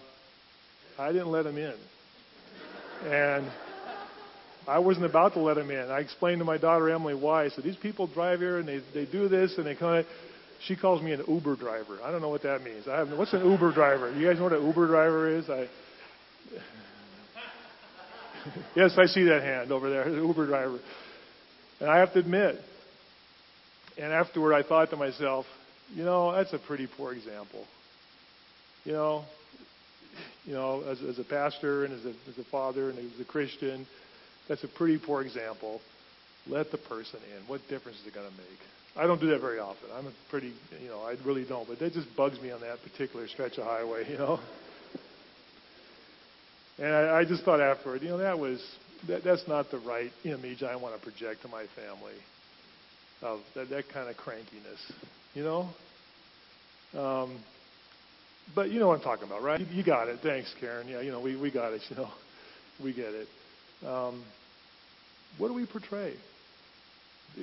I 0.98 1.12
didn't 1.12 1.30
let 1.30 1.46
him 1.46 1.56
in. 1.56 1.74
And 3.04 3.50
I 4.66 4.80
wasn't 4.80 5.06
about 5.06 5.32
to 5.34 5.40
let 5.40 5.56
him 5.56 5.70
in. 5.70 5.90
I 5.90 6.00
explained 6.00 6.40
to 6.40 6.44
my 6.44 6.58
daughter 6.58 6.90
Emily 6.90 7.14
why. 7.14 7.44
I 7.44 7.48
said, 7.48 7.64
These 7.64 7.76
people 7.76 8.06
drive 8.06 8.40
here 8.40 8.58
and 8.58 8.68
they, 8.68 8.82
they 8.92 9.10
do 9.10 9.28
this 9.28 9.56
and 9.56 9.66
they 9.66 9.74
kind 9.74 10.00
of. 10.00 10.06
She 10.66 10.76
calls 10.76 11.00
me 11.00 11.12
an 11.12 11.22
Uber 11.28 11.54
driver. 11.54 12.00
I 12.02 12.10
don't 12.10 12.20
know 12.20 12.28
what 12.28 12.42
that 12.42 12.62
means. 12.62 12.88
I 12.88 12.98
have 12.98 13.16
what's 13.16 13.32
an 13.32 13.48
Uber 13.48 13.72
driver? 13.72 14.12
You 14.12 14.26
guys 14.26 14.38
know 14.38 14.44
what 14.44 14.52
an 14.52 14.66
Uber 14.66 14.88
driver 14.88 15.30
is? 15.30 15.48
I 15.48 15.68
yes, 18.76 18.92
I 18.98 19.06
see 19.06 19.24
that 19.24 19.42
hand 19.42 19.72
over 19.72 19.88
there, 19.88 20.10
the 20.10 20.16
Uber 20.16 20.46
driver. 20.46 20.80
And 21.80 21.88
I 21.88 21.98
have 21.98 22.12
to 22.14 22.18
admit, 22.18 22.56
and 23.96 24.12
afterward 24.12 24.54
I 24.54 24.62
thought 24.62 24.90
to 24.90 24.96
myself, 24.96 25.46
you 25.94 26.04
know, 26.04 26.32
that's 26.32 26.52
a 26.52 26.58
pretty 26.58 26.88
poor 26.96 27.12
example. 27.12 27.64
You 28.84 28.92
know, 28.92 29.24
you 30.44 30.54
know, 30.54 30.82
as, 30.82 31.02
as 31.02 31.18
a 31.18 31.24
pastor 31.24 31.84
and 31.84 31.94
as 31.94 32.04
a, 32.04 32.10
as 32.28 32.38
a 32.38 32.44
father 32.44 32.90
and 32.90 32.98
as 32.98 33.20
a 33.20 33.24
Christian, 33.24 33.86
that's 34.48 34.64
a 34.64 34.68
pretty 34.68 34.98
poor 34.98 35.22
example. 35.22 35.80
Let 36.46 36.70
the 36.70 36.78
person 36.78 37.20
in. 37.36 37.46
What 37.48 37.60
difference 37.68 37.98
is 38.00 38.06
it 38.06 38.14
going 38.14 38.28
to 38.28 38.36
make? 38.36 38.58
I 38.96 39.06
don't 39.06 39.20
do 39.20 39.28
that 39.28 39.40
very 39.40 39.58
often. 39.58 39.88
I'm 39.96 40.06
a 40.06 40.12
pretty, 40.30 40.52
you 40.82 40.88
know, 40.88 41.02
I 41.02 41.16
really 41.24 41.44
don't. 41.44 41.68
But 41.68 41.78
that 41.78 41.92
just 41.92 42.08
bugs 42.16 42.40
me 42.40 42.50
on 42.50 42.60
that 42.62 42.82
particular 42.82 43.28
stretch 43.28 43.58
of 43.58 43.64
highway, 43.64 44.06
you 44.10 44.18
know. 44.18 44.40
And 46.78 46.94
I, 46.94 47.18
I 47.18 47.24
just 47.24 47.44
thought 47.44 47.60
afterward, 47.60 48.02
you 48.02 48.08
know, 48.08 48.18
that 48.18 48.38
was 48.38 48.64
that, 49.06 49.22
that's 49.22 49.46
not 49.46 49.70
the 49.70 49.78
right 49.78 50.10
image 50.24 50.62
I 50.62 50.76
want 50.76 50.96
to 50.96 51.00
project 51.00 51.42
to 51.42 51.48
my 51.48 51.66
family 51.76 52.14
of 53.22 53.40
that, 53.54 53.70
that 53.70 53.88
kind 53.88 54.08
of 54.08 54.16
crankiness, 54.16 54.92
you 55.34 55.44
know. 55.44 55.68
Um, 56.98 57.38
but 58.54 58.70
you 58.70 58.80
know 58.80 58.88
what 58.88 58.98
I'm 58.98 59.04
talking 59.04 59.26
about, 59.26 59.42
right? 59.42 59.60
You, 59.60 59.84
got 59.84 60.08
it. 60.08 60.20
Thanks, 60.22 60.52
Karen. 60.60 60.88
Yeah, 60.88 61.00
you 61.00 61.10
know, 61.10 61.20
we, 61.20 61.36
we 61.36 61.50
got 61.50 61.72
it. 61.72 61.82
You 61.90 61.96
know, 61.96 62.10
we 62.82 62.92
get 62.92 63.12
it. 63.12 63.28
Um, 63.86 64.24
what 65.36 65.48
do 65.48 65.54
we 65.54 65.66
portray 65.66 66.14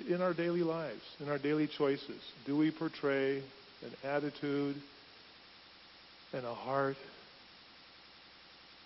in 0.09 0.21
our 0.21 0.33
daily 0.33 0.61
lives, 0.61 1.01
in 1.19 1.29
our 1.29 1.37
daily 1.37 1.67
choices? 1.77 2.21
Do 2.45 2.57
we 2.57 2.71
portray 2.71 3.37
an 3.37 3.91
attitude 4.03 4.75
and 6.33 6.45
a 6.45 6.53
heart 6.53 6.97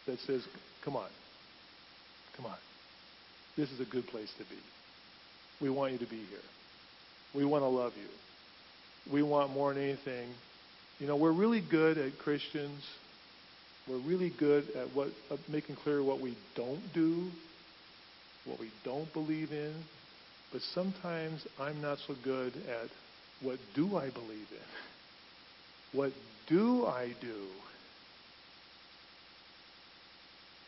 that 0.06 0.20
says, 0.20 0.44
come 0.84 0.96
on, 0.96 1.10
come 2.36 2.46
on, 2.46 2.58
this 3.58 3.70
is 3.72 3.80
a 3.80 3.86
good 3.86 4.08
place 4.08 4.32
to 4.38 4.44
be. 4.44 4.60
We 5.62 5.70
want 5.70 5.94
you 5.94 6.00
to 6.00 6.08
be 6.08 6.18
here. 6.18 6.40
We 7.36 7.46
want 7.46 7.64
to 7.64 7.68
love 7.68 7.94
you. 7.96 9.12
We 9.12 9.24
want 9.24 9.52
more 9.52 9.74
than 9.74 9.84
anything. 9.84 10.30
You 11.00 11.08
know, 11.08 11.16
we're 11.16 11.32
really 11.32 11.62
good 11.62 11.98
at 11.98 12.18
Christians. 12.20 12.84
We're 13.88 13.98
really 13.98 14.32
good 14.38 14.70
at 14.76 14.94
what 14.94 15.10
uh, 15.32 15.38
making 15.48 15.78
clear 15.78 16.04
what 16.04 16.22
we 16.22 16.38
don't 16.56 16.82
do 16.94 17.32
what 18.50 18.60
we 18.60 18.72
don't 18.84 19.12
believe 19.14 19.52
in, 19.52 19.74
but 20.52 20.62
sometimes 20.74 21.46
I'm 21.60 21.82
not 21.82 22.00
so 22.08 22.16
good 22.24 22.54
at 22.56 22.90
what 23.42 23.60
do 23.76 23.96
I 23.96 24.10
believe 24.10 24.48
in? 24.52 25.98
What 25.98 26.12
do 26.48 26.86
I 26.86 27.14
do? 27.22 27.48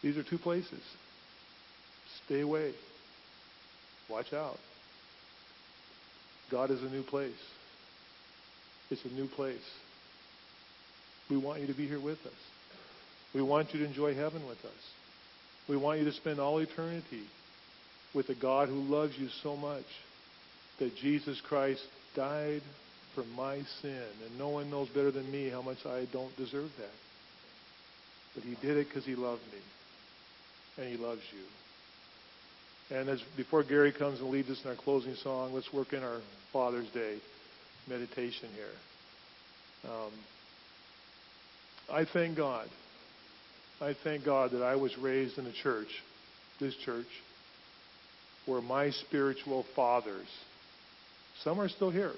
These 0.02 0.18
are 0.18 0.24
two 0.24 0.38
places. 0.38 0.82
Stay 2.26 2.42
away. 2.42 2.74
Watch 4.10 4.34
out. 4.34 4.58
God 6.50 6.72
is 6.72 6.82
a 6.82 6.90
new 6.90 7.04
place. 7.04 7.34
It's 8.90 9.06
a 9.06 9.10
new 9.10 9.28
place. 9.28 9.60
We 11.32 11.38
want 11.38 11.62
you 11.62 11.68
to 11.68 11.74
be 11.74 11.88
here 11.88 12.00
with 12.00 12.20
us. 12.26 12.34
We 13.34 13.42
want 13.42 13.74
you 13.74 13.80
to 13.80 13.86
enjoy 13.86 14.14
heaven 14.14 14.46
with 14.46 14.64
us. 14.66 14.84
We 15.70 15.78
want 15.78 16.00
you 16.00 16.06
to 16.06 16.12
spend 16.12 16.42
all 16.42 16.60
eternity 16.60 17.24
with 18.14 18.28
a 18.28 18.36
God 18.36 18.68
who 18.68 18.82
loves 18.82 19.18
you 19.18 19.30
so 19.42 19.56
much 19.56 19.86
that 20.80 20.94
Jesus 20.98 21.40
Christ 21.48 21.82
died 22.18 22.62
for 23.16 23.24
my 23.38 23.62
sin. 23.82 24.04
And 24.26 24.38
no 24.38 24.50
one 24.50 24.70
knows 24.70 24.90
better 24.90 25.10
than 25.10 25.32
me 25.32 25.48
how 25.48 25.62
much 25.62 25.86
I 25.86 26.06
don't 26.12 26.36
deserve 26.36 26.70
that. 26.78 26.96
But 28.36 28.44
he 28.44 28.56
did 28.56 28.76
it 28.76 28.90
because 28.90 29.06
he 29.06 29.16
loved 29.16 29.44
me. 29.54 30.84
And 30.84 30.90
he 30.90 31.02
loves 31.02 31.22
you. 31.32 32.98
And 32.98 33.08
as 33.08 33.22
before 33.38 33.64
Gary 33.64 33.94
comes 33.94 34.20
and 34.20 34.30
leads 34.32 34.50
us 34.50 34.60
in 34.66 34.70
our 34.70 34.76
closing 34.76 35.16
song, 35.16 35.54
let's 35.54 35.72
work 35.72 35.94
in 35.94 36.04
our 36.04 36.20
Father's 36.52 36.90
Day 36.90 37.20
meditation 37.88 38.50
here. 38.54 39.90
Um, 39.90 40.12
I 41.92 42.06
thank 42.06 42.38
God. 42.38 42.68
I 43.82 43.96
thank 44.04 44.24
God 44.24 44.52
that 44.52 44.64
I 44.64 44.76
was 44.76 44.98
raised 44.98 45.38
in 45.38 45.46
a 45.46 45.52
church, 45.52 45.88
this 46.60 46.76
church, 46.86 47.08
where 48.46 48.62
my 48.62 48.92
spiritual 48.92 49.66
fathers. 49.76 50.28
Some 51.44 51.60
are 51.60 51.68
still 51.68 51.90
here. 51.90 52.14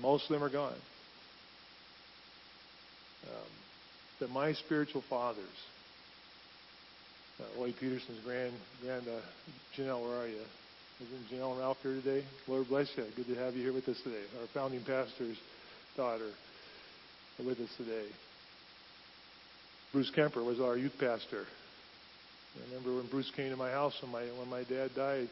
Most 0.00 0.24
of 0.24 0.30
them 0.30 0.42
are 0.42 0.50
gone. 0.50 0.74
Um, 3.24 3.50
but 4.20 4.30
my 4.30 4.52
spiritual 4.54 5.04
fathers, 5.08 5.44
uh, 7.40 7.60
Lloyd 7.60 7.74
Peterson's 7.78 8.24
grand, 8.24 8.54
grand 8.82 9.06
uh, 9.06 9.20
Janelle, 9.76 10.02
where 10.02 10.22
are 10.22 10.28
you? 10.28 10.40
Isn't 11.00 11.38
Janelle 11.38 11.52
and 11.52 11.60
Ralph 11.60 11.76
here 11.82 11.94
today? 11.94 12.24
Lord 12.48 12.68
bless 12.68 12.88
you. 12.96 13.04
Good 13.14 13.26
to 13.26 13.34
have 13.36 13.54
you 13.54 13.62
here 13.62 13.72
with 13.72 13.88
us 13.88 14.00
today. 14.02 14.24
Our 14.40 14.48
founding 14.52 14.80
pastor's 14.84 15.36
daughter 15.96 16.30
with 17.44 17.58
us 17.60 17.70
today. 17.76 18.06
Bruce 19.92 20.10
Kemper 20.14 20.44
was 20.44 20.60
our 20.60 20.76
youth 20.76 20.92
pastor 20.98 21.46
I 22.58 22.68
remember 22.70 22.96
when 22.96 23.06
Bruce 23.08 23.30
came 23.36 23.50
to 23.50 23.56
my 23.56 23.70
house 23.70 23.94
when 24.02 24.12
my 24.12 24.22
when 24.38 24.48
my 24.48 24.64
dad 24.64 24.90
died, 24.94 25.28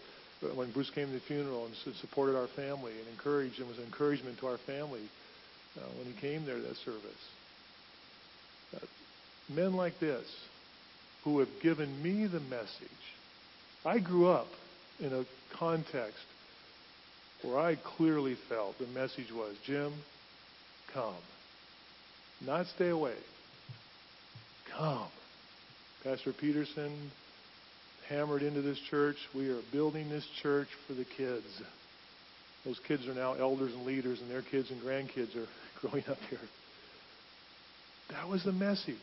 when 0.55 0.71
Bruce 0.73 0.90
came 0.90 1.09
to 1.09 1.12
the 1.12 1.21
funeral 1.21 1.66
and 1.66 1.75
supported 2.01 2.37
our 2.37 2.49
family 2.49 2.92
and 2.92 3.09
encouraged 3.09 3.59
and 3.59 3.69
was 3.69 3.79
encouragement 3.79 4.38
to 4.40 4.47
our 4.47 4.59
family 4.59 5.09
uh, 5.77 5.81
when 5.99 6.12
he 6.12 6.21
came 6.21 6.45
there 6.45 6.57
to 6.57 6.62
that 6.62 6.77
service. 6.77 7.03
Uh, 8.75 8.87
men 9.55 9.75
like 9.75 9.99
this 10.01 10.27
who 11.25 11.38
have 11.40 11.49
given 11.62 12.03
me 12.03 12.27
the 12.27 12.40
message. 12.40 12.71
I 13.85 13.99
grew 13.99 14.29
up 14.29 14.49
in 15.01 15.12
a 15.12 15.25
context 15.59 16.25
where 17.43 17.59
I 17.59 17.76
clearly 17.76 18.37
felt 18.49 18.78
the 18.78 18.87
message 18.87 19.33
was, 19.33 19.57
Jim, 19.64 19.93
come. 20.93 21.14
Not 22.45 22.66
stay 22.74 22.89
away. 22.89 23.14
Come. 24.76 25.09
Pastor 26.05 26.32
Peterson 26.32 27.11
hammered 28.09 28.43
into 28.43 28.62
this 28.62 28.78
church. 28.91 29.16
We 29.34 29.49
are 29.49 29.61
building 29.72 30.09
this 30.09 30.26
church 30.43 30.68
for 30.87 30.95
the 30.95 31.05
kids. 31.16 31.47
Those 32.64 32.78
kids 32.87 33.07
are 33.07 33.14
now 33.14 33.34
elders 33.34 33.72
and 33.72 33.87
leaders, 33.87 34.20
and 34.20 34.30
their 34.30 34.43
kids 34.43 34.70
and 34.70 34.80
grandkids 34.82 35.34
are 35.37 35.47
growing 35.80 36.05
up 36.09 36.18
here. 36.28 36.39
That 38.11 38.28
was 38.28 38.45
the 38.45 38.53
message. 38.53 38.95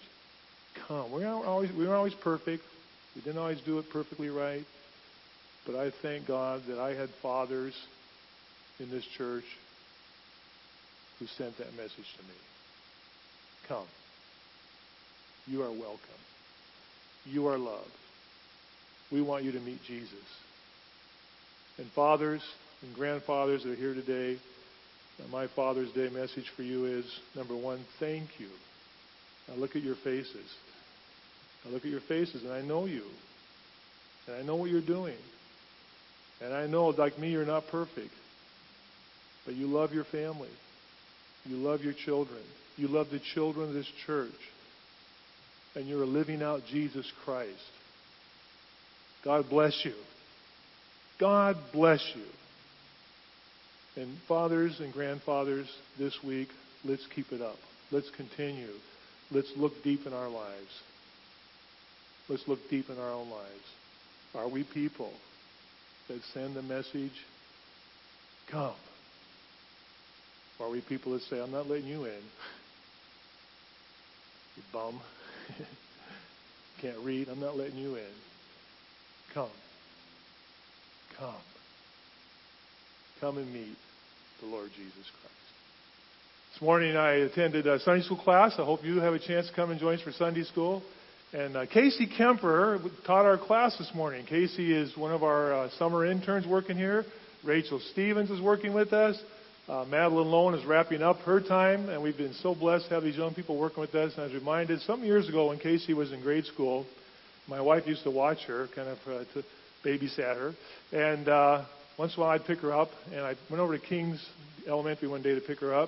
Come. 0.88 1.12
We 1.12 1.22
weren't 1.22 1.46
always, 1.46 1.72
we 1.72 1.80
weren't 1.80 1.92
always 1.92 2.16
perfect. 2.16 2.64
We 3.16 3.22
didn't 3.22 3.40
always 3.40 3.62
do 3.62 3.80
it 3.80 3.86
perfectly 3.92 4.30
right. 4.30 4.66
But 5.66 5.76
I 5.76 5.92
thank 6.02 6.28
God 6.28 6.62
that 6.68 6.80
I 6.80 6.94
had 6.94 7.10
fathers 7.22 7.74
in 8.80 8.90
this 8.90 9.06
church 9.18 9.46
who 11.20 11.28
sent 11.38 11.58
that 11.58 11.72
message 11.76 12.10
to 12.18 12.24
me. 12.24 12.34
Come. 13.68 13.86
You 15.48 15.62
are 15.62 15.72
welcome. 15.72 16.00
You 17.26 17.48
are 17.48 17.58
loved. 17.58 17.88
We 19.12 19.22
want 19.22 19.44
you 19.44 19.52
to 19.52 19.60
meet 19.60 19.80
Jesus. 19.88 20.14
And 21.78 21.88
fathers 21.96 22.42
and 22.82 22.96
grandfathers 22.96 23.64
that 23.64 23.72
are 23.72 23.76
here 23.76 23.94
today, 23.94 24.40
uh, 25.20 25.28
my 25.32 25.48
Father's 25.56 25.92
Day 25.92 26.10
message 26.10 26.50
for 26.56 26.64
you 26.64 26.86
is 26.86 27.06
number 27.36 27.56
one, 27.56 27.84
thank 28.00 28.28
you. 28.40 28.50
I 29.52 29.58
look 29.58 29.76
at 29.76 29.84
your 29.84 29.96
faces. 30.04 30.50
I 31.66 31.70
look 31.70 31.86
at 31.86 31.92
your 31.92 32.02
faces 32.02 32.44
and 32.44 32.52
I 32.52 32.62
know 32.62 32.86
you. 32.86 33.04
And 34.28 34.38
I 34.38 34.42
know 34.42 34.56
what 34.56 34.70
you're 34.70 34.82
doing. 34.82 35.18
And 36.42 36.54
I 36.54 36.68
know, 36.68 36.88
like 36.88 37.18
me, 37.20 37.32
you're 37.32 37.46
not 37.46 37.68
perfect. 37.68 38.12
But 39.46 39.56
you 39.56 39.68
love 39.68 39.94
your 39.94 40.06
family. 40.06 40.50
You 41.46 41.58
love 41.58 41.84
your 41.84 41.94
children. 41.94 42.42
You 42.76 42.88
love 42.88 43.08
the 43.12 43.22
children 43.34 43.70
of 43.70 43.74
this 43.74 43.90
church. 44.06 44.32
And 45.76 45.88
you're 45.88 46.06
living 46.06 46.42
out 46.42 46.62
Jesus 46.70 47.12
Christ. 47.24 47.52
God 49.24 49.46
bless 49.50 49.80
you. 49.84 49.94
God 51.20 51.56
bless 51.72 52.04
you. 52.16 52.26
And 54.02 54.18
fathers 54.28 54.80
and 54.80 54.92
grandfathers 54.92 55.68
this 55.98 56.18
week, 56.26 56.50
let's 56.84 57.06
keep 57.16 57.32
it 57.32 57.42
up. 57.42 57.58
Let's 57.92 58.10
continue. 58.18 58.74
Let's 59.32 59.52
look 59.56 59.74
deep 59.84 60.06
in 60.06 60.14
our 60.14 60.30
lives. 60.30 60.82
Let's 62.28 62.44
look 62.48 62.60
deep 62.70 62.90
in 62.90 62.98
our 62.98 63.12
own 63.12 63.30
lives. 63.30 63.50
Are 64.36 64.50
we 64.50 64.64
people 64.64 65.12
that 66.08 66.20
send 66.34 66.56
the 66.56 66.62
message, 66.62 67.12
come? 68.50 68.76
Are 70.60 70.70
we 70.70 70.82
people 70.82 71.14
that 71.14 71.22
say, 71.24 71.42
I'm 71.42 71.52
not 71.52 71.68
letting 71.68 71.88
you 71.88 72.06
in? 72.06 72.22
You 74.56 74.64
bum. 74.72 75.02
Can't 76.82 77.00
read. 77.04 77.28
I'm 77.30 77.40
not 77.40 77.56
letting 77.58 77.78
you 77.78 77.96
in. 77.96 78.12
Come. 79.34 79.50
Come. 81.18 81.36
Come 83.20 83.38
and 83.38 83.52
meet 83.52 83.76
the 84.42 84.48
Lord 84.48 84.70
Jesus 84.76 84.94
Christ. 84.94 85.34
This 86.54 86.62
morning 86.62 86.96
I 86.96 87.14
attended 87.14 87.66
a 87.66 87.80
Sunday 87.80 88.04
school 88.04 88.18
class. 88.18 88.54
I 88.60 88.66
hope 88.66 88.84
you 88.84 89.00
have 89.00 89.14
a 89.14 89.20
chance 89.20 89.48
to 89.48 89.54
come 89.56 89.72
and 89.72 89.80
join 89.80 89.96
us 89.96 90.04
for 90.04 90.12
Sunday 90.12 90.44
school. 90.44 90.84
And 91.34 91.58
uh, 91.58 91.66
Casey 91.66 92.06
Kemper 92.06 92.80
taught 93.08 93.26
our 93.26 93.40
class 93.40 93.76
this 93.80 93.90
morning. 93.96 94.24
Casey 94.28 94.72
is 94.72 94.96
one 94.96 95.12
of 95.12 95.24
our 95.24 95.54
uh, 95.54 95.70
summer 95.80 96.06
interns 96.06 96.46
working 96.46 96.78
here. 96.78 97.06
Rachel 97.44 97.82
Stevens 97.92 98.30
is 98.30 98.40
working 98.40 98.74
with 98.74 98.94
us. 98.94 99.20
Uh, 99.66 99.86
Madeline 99.86 100.28
Lone 100.28 100.56
is 100.56 100.66
wrapping 100.66 101.02
up 101.02 101.20
her 101.20 101.40
time, 101.40 101.88
and 101.88 102.04
we've 102.04 102.18
been 102.18 102.34
so 102.34 102.54
blessed 102.54 102.90
to 102.90 102.96
have 102.96 103.04
these 103.04 103.16
young 103.16 103.34
people 103.34 103.58
working 103.58 103.80
with 103.80 103.96
us. 103.96 104.12
And 104.16 104.24
I 104.24 104.26
was 104.26 104.34
reminded 104.34 104.82
some 104.82 105.06
years 105.06 105.30
ago 105.30 105.48
when 105.48 105.60
Casey 105.60 105.94
was 105.94 106.12
in 106.12 106.22
grade 106.22 106.44
school, 106.46 106.86
my 107.48 107.62
wife 107.62 107.88
used 107.88 108.04
to 108.04 108.12
watch 108.12 108.40
her, 108.48 108.68
kind 108.76 108.90
of 108.90 108.98
uh, 109.08 109.24
to 109.34 109.44
babysat 109.86 110.36
her. 110.36 110.54
And 110.92 111.30
uh, 111.30 111.64
once 111.98 112.14
in 112.14 112.22
a 112.22 112.26
while 112.26 112.32
I'd 112.32 112.44
pick 112.44 112.60
her 112.60 112.74
up, 112.74 112.90
and 113.14 113.22
I 113.22 113.36
went 113.50 113.62
over 113.62 113.78
to 113.78 113.86
King's 113.86 114.22
Elementary 114.68 115.08
one 115.08 115.22
day 115.22 115.34
to 115.34 115.42
pick 115.42 115.60
her 115.60 115.74
up. 115.74 115.88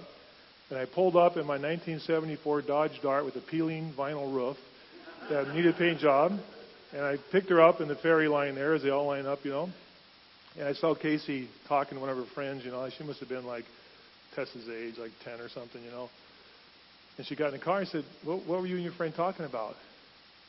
And 0.69 0.79
I 0.79 0.85
pulled 0.85 1.17
up 1.17 1.35
in 1.35 1.45
my 1.45 1.57
1974 1.57 2.61
Dodge 2.61 2.91
Dart 3.03 3.25
with 3.25 3.35
a 3.35 3.41
peeling 3.41 3.93
vinyl 3.97 4.33
roof 4.33 4.55
that 5.29 5.49
needed 5.49 5.75
a 5.75 5.77
paint 5.77 5.99
job. 5.99 6.31
And 6.93 7.03
I 7.03 7.17
picked 7.29 7.49
her 7.49 7.61
up 7.61 7.81
in 7.81 7.89
the 7.89 7.95
ferry 7.95 8.29
line 8.29 8.55
there 8.55 8.73
as 8.73 8.83
they 8.83 8.89
all 8.89 9.07
line 9.07 9.25
up, 9.25 9.39
you 9.43 9.51
know. 9.51 9.69
And 10.57 10.67
I 10.67 10.73
saw 10.73 10.95
Casey 10.95 11.49
talking 11.67 11.95
to 11.95 12.01
one 12.01 12.09
of 12.09 12.17
her 12.17 12.25
friends, 12.33 12.63
you 12.63 12.71
know. 12.71 12.87
She 12.97 13.03
must 13.03 13.19
have 13.19 13.29
been 13.29 13.45
like 13.45 13.65
Tessa's 14.35 14.69
age, 14.69 14.95
like 14.97 15.11
10 15.23 15.41
or 15.41 15.49
something, 15.49 15.83
you 15.83 15.91
know. 15.91 16.09
And 17.17 17.27
she 17.27 17.35
got 17.35 17.53
in 17.53 17.59
the 17.59 17.63
car 17.63 17.79
and 17.79 17.87
said, 17.87 18.03
what, 18.23 18.45
what 18.45 18.61
were 18.61 18.67
you 18.67 18.75
and 18.75 18.83
your 18.83 18.93
friend 18.93 19.13
talking 19.15 19.45
about? 19.45 19.75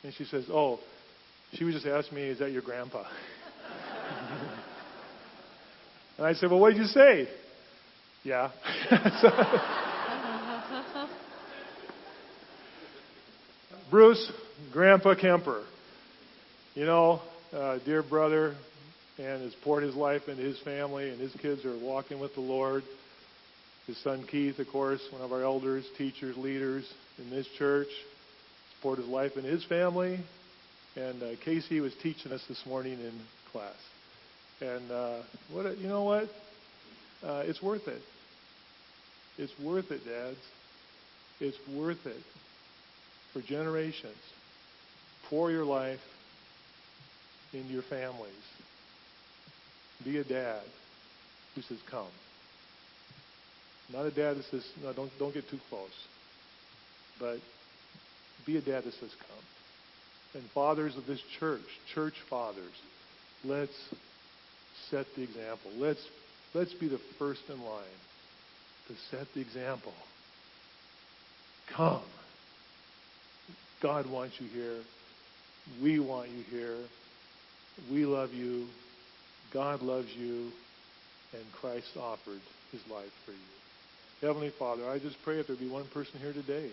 And 0.03 0.13
she 0.13 0.25
says, 0.25 0.45
Oh, 0.49 0.79
she 1.53 1.63
was 1.63 1.73
just 1.73 1.85
asking 1.85 2.15
me, 2.15 2.23
Is 2.23 2.39
that 2.39 2.51
your 2.51 2.61
grandpa? 2.61 3.03
and 6.17 6.25
I 6.25 6.33
said, 6.33 6.49
Well, 6.49 6.59
what 6.59 6.73
did 6.73 6.79
you 6.79 6.85
say? 6.85 7.29
Yeah. 8.23 8.51
Bruce, 13.89 14.31
Grandpa 14.71 15.15
Kemper. 15.15 15.63
You 16.75 16.85
know, 16.85 17.21
uh, 17.53 17.79
dear 17.85 18.03
brother, 18.03 18.55
and 19.17 19.41
has 19.41 19.53
poured 19.63 19.83
his 19.83 19.95
life 19.95 20.27
into 20.27 20.43
his 20.43 20.59
family, 20.59 21.09
and 21.09 21.19
his 21.19 21.33
kids 21.41 21.65
are 21.65 21.77
walking 21.77 22.19
with 22.19 22.33
the 22.35 22.41
Lord. 22.41 22.83
His 23.87 23.97
son 24.03 24.25
Keith, 24.29 24.59
of 24.59 24.67
course, 24.67 25.01
one 25.11 25.21
of 25.21 25.31
our 25.31 25.43
elders, 25.43 25.85
teachers, 25.97 26.37
leaders 26.37 26.85
in 27.17 27.29
this 27.29 27.47
church, 27.57 27.87
has 27.87 28.81
poured 28.81 28.99
his 28.99 29.07
life 29.07 29.31
into 29.35 29.49
his 29.49 29.63
family. 29.65 30.19
And 30.95 31.23
uh, 31.23 31.29
Casey 31.43 31.79
was 31.79 31.93
teaching 32.01 32.31
us 32.31 32.43
this 32.47 32.61
morning 32.65 32.99
in 32.99 33.13
class. 33.51 33.75
And 34.61 34.91
uh, 34.91 35.21
what 35.51 35.65
a, 35.65 35.75
you 35.75 35.87
know 35.87 36.03
what? 36.03 36.27
Uh, 37.23 37.43
it's 37.45 37.61
worth 37.61 37.87
it. 37.87 38.01
It's 39.37 39.53
worth 39.63 39.91
it, 39.91 40.03
dads. 40.05 40.37
It's 41.39 41.57
worth 41.75 42.05
it 42.05 42.21
for 43.33 43.41
generations. 43.41 44.17
Pour 45.29 45.51
your 45.51 45.65
life 45.65 45.99
into 47.53 47.71
your 47.71 47.83
families. 47.83 48.33
Be 50.03 50.17
a 50.17 50.23
dad 50.23 50.61
who 51.55 51.61
says, 51.61 51.77
Come. 51.89 52.07
Not 53.91 54.05
a 54.05 54.11
dad 54.11 54.37
that 54.37 54.45
says, 54.51 54.65
No, 54.83 54.93
don't, 54.93 55.11
don't 55.19 55.33
get 55.33 55.49
too 55.49 55.59
close. 55.69 55.89
But 57.19 57.37
be 58.45 58.57
a 58.57 58.61
dad 58.61 58.83
that 58.83 58.93
says, 58.93 59.11
Come. 59.19 60.41
And 60.41 60.43
fathers 60.51 60.95
of 60.97 61.05
this 61.05 61.21
church, 61.39 61.61
church 61.93 62.13
fathers, 62.29 62.73
let's 63.43 63.71
set 64.89 65.05
the 65.15 65.23
example. 65.23 65.71
Let's, 65.77 66.05
let's 66.53 66.73
be 66.73 66.87
the 66.87 66.99
first 67.17 67.41
in 67.49 67.61
line 67.61 67.83
to 68.87 68.93
set 69.09 69.27
the 69.33 69.41
example. 69.41 69.93
Come. 71.75 72.03
God 73.81 74.09
wants 74.09 74.35
you 74.39 74.47
here. 74.47 74.81
We 75.81 75.99
want 75.99 76.29
you 76.29 76.43
here. 76.49 76.77
We 77.91 78.05
love 78.05 78.31
you. 78.31 78.67
God 79.51 79.81
loves 79.81 80.09
you. 80.15 80.51
And 81.33 81.51
Christ 81.51 81.97
offered 81.97 82.41
his 82.71 82.81
life 82.89 83.11
for 83.25 83.33
you. 83.33 83.57
Heavenly 84.21 84.51
Father, 84.57 84.89
I 84.89 84.97
just 84.97 85.21
pray 85.23 85.39
if 85.39 85.47
there 85.47 85.55
be 85.55 85.67
one 85.67 85.87
person 85.87 86.19
here 86.19 86.33
today 86.33 86.71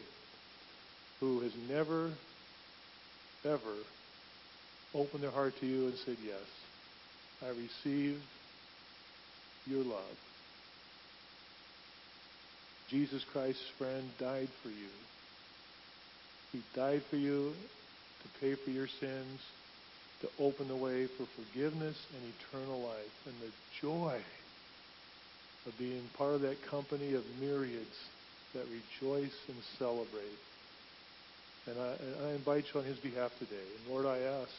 who 1.21 1.41
has 1.41 1.53
never, 1.69 2.13
ever 3.45 3.79
opened 4.95 5.23
their 5.23 5.33
heart 5.33 5.55
to 5.61 5.67
you 5.67 5.89
and 5.89 5.99
said, 6.05 6.17
Yes, 6.25 6.47
I 7.43 7.49
receive 7.49 8.21
your 9.67 9.83
love. 9.83 10.17
Jesus 12.89 13.25
Christ's 13.33 13.65
friend 13.77 14.11
died 14.19 14.51
for 14.63 14.71
you. 14.71 14.91
He 16.53 16.63
died 16.75 17.03
for 17.11 17.17
you 17.17 17.55
to 18.23 18.41
pay 18.41 18.55
for 18.65 18.71
your 18.71 18.87
sins, 19.01 19.41
to 20.25 20.31
open 20.39 20.69
the 20.69 20.77
way 20.77 21.07
for 21.19 21.27
forgiveness 21.37 21.97
and 22.15 22.25
eternal 22.25 22.83
life, 22.83 23.13
and 23.27 23.35
the 23.41 23.53
joy 23.83 24.19
of 25.67 25.77
being 25.77 26.09
part 26.15 26.35
of 26.35 26.41
that 26.41 26.67
company 26.69 27.13
of 27.13 27.25
myriads 27.39 27.95
that 28.55 28.65
rejoice 28.69 29.35
and 29.49 29.59
celebrate. 29.79 30.39
And 31.67 31.79
I, 31.79 31.97
and 32.01 32.27
I 32.27 32.31
invite 32.33 32.65
you 32.73 32.81
on 32.81 32.87
his 32.87 32.99
behalf 32.99 33.33
today. 33.39 33.67
And 33.77 33.87
Lord, 33.87 34.07
I 34.07 34.19
ask, 34.19 34.53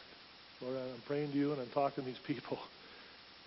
Lord, 0.60 0.76
I'm 0.76 1.02
praying 1.02 1.32
to 1.32 1.36
you 1.36 1.52
and 1.52 1.60
I'm 1.60 1.70
talking 1.70 2.04
to 2.04 2.10
these 2.10 2.20
people. 2.24 2.58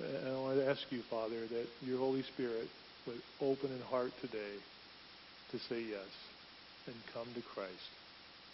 And 0.01 0.29
I 0.29 0.37
want 0.37 0.57
to 0.57 0.65
ask 0.65 0.79
you, 0.91 1.03
Father, 1.09 1.45
that 1.47 1.67
your 1.81 1.99
Holy 1.99 2.23
Spirit 2.23 2.69
would 3.05 3.21
open 3.41 3.69
in 3.69 3.81
heart 3.81 4.13
today 4.21 4.63
to 5.49 5.59
say 5.67 5.81
yes 5.81 6.07
and 6.87 6.95
come 7.13 7.33
to 7.33 7.41
Christ 7.41 7.89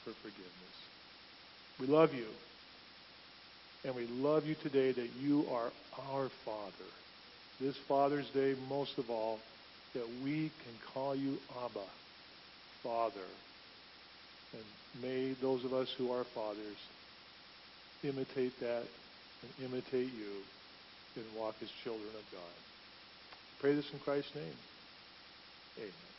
for 0.03 0.13
forgiveness. 0.23 0.75
We 1.79 1.85
love 1.85 2.15
you. 2.15 2.29
And 3.85 3.95
we 3.95 4.07
love 4.07 4.45
you 4.45 4.55
today 4.63 4.91
that 4.91 5.09
you 5.21 5.45
are 5.51 5.71
our 6.11 6.29
Father. 6.43 6.89
This 7.61 7.75
Father's 7.87 8.25
Day, 8.33 8.55
most 8.67 8.97
of 8.97 9.11
all, 9.11 9.37
that 9.93 10.07
we 10.23 10.51
can 10.63 10.73
call 10.93 11.15
you 11.15 11.37
Abba, 11.63 11.85
Father. 12.81 13.27
And 14.53 15.03
may 15.03 15.35
those 15.39 15.63
of 15.63 15.73
us 15.73 15.87
who 15.99 16.11
are 16.11 16.25
fathers 16.33 16.77
imitate 18.03 18.59
that 18.59 18.83
and 19.43 19.65
imitate 19.65 20.11
you 20.13 20.33
and 21.15 21.25
walk 21.37 21.53
as 21.61 21.69
children 21.83 22.09
of 22.09 22.31
God. 22.31 22.55
Pray 23.61 23.75
this 23.75 23.85
in 23.93 23.99
Christ's 23.99 24.33
name. 24.35 24.57
Amen. 25.77 26.14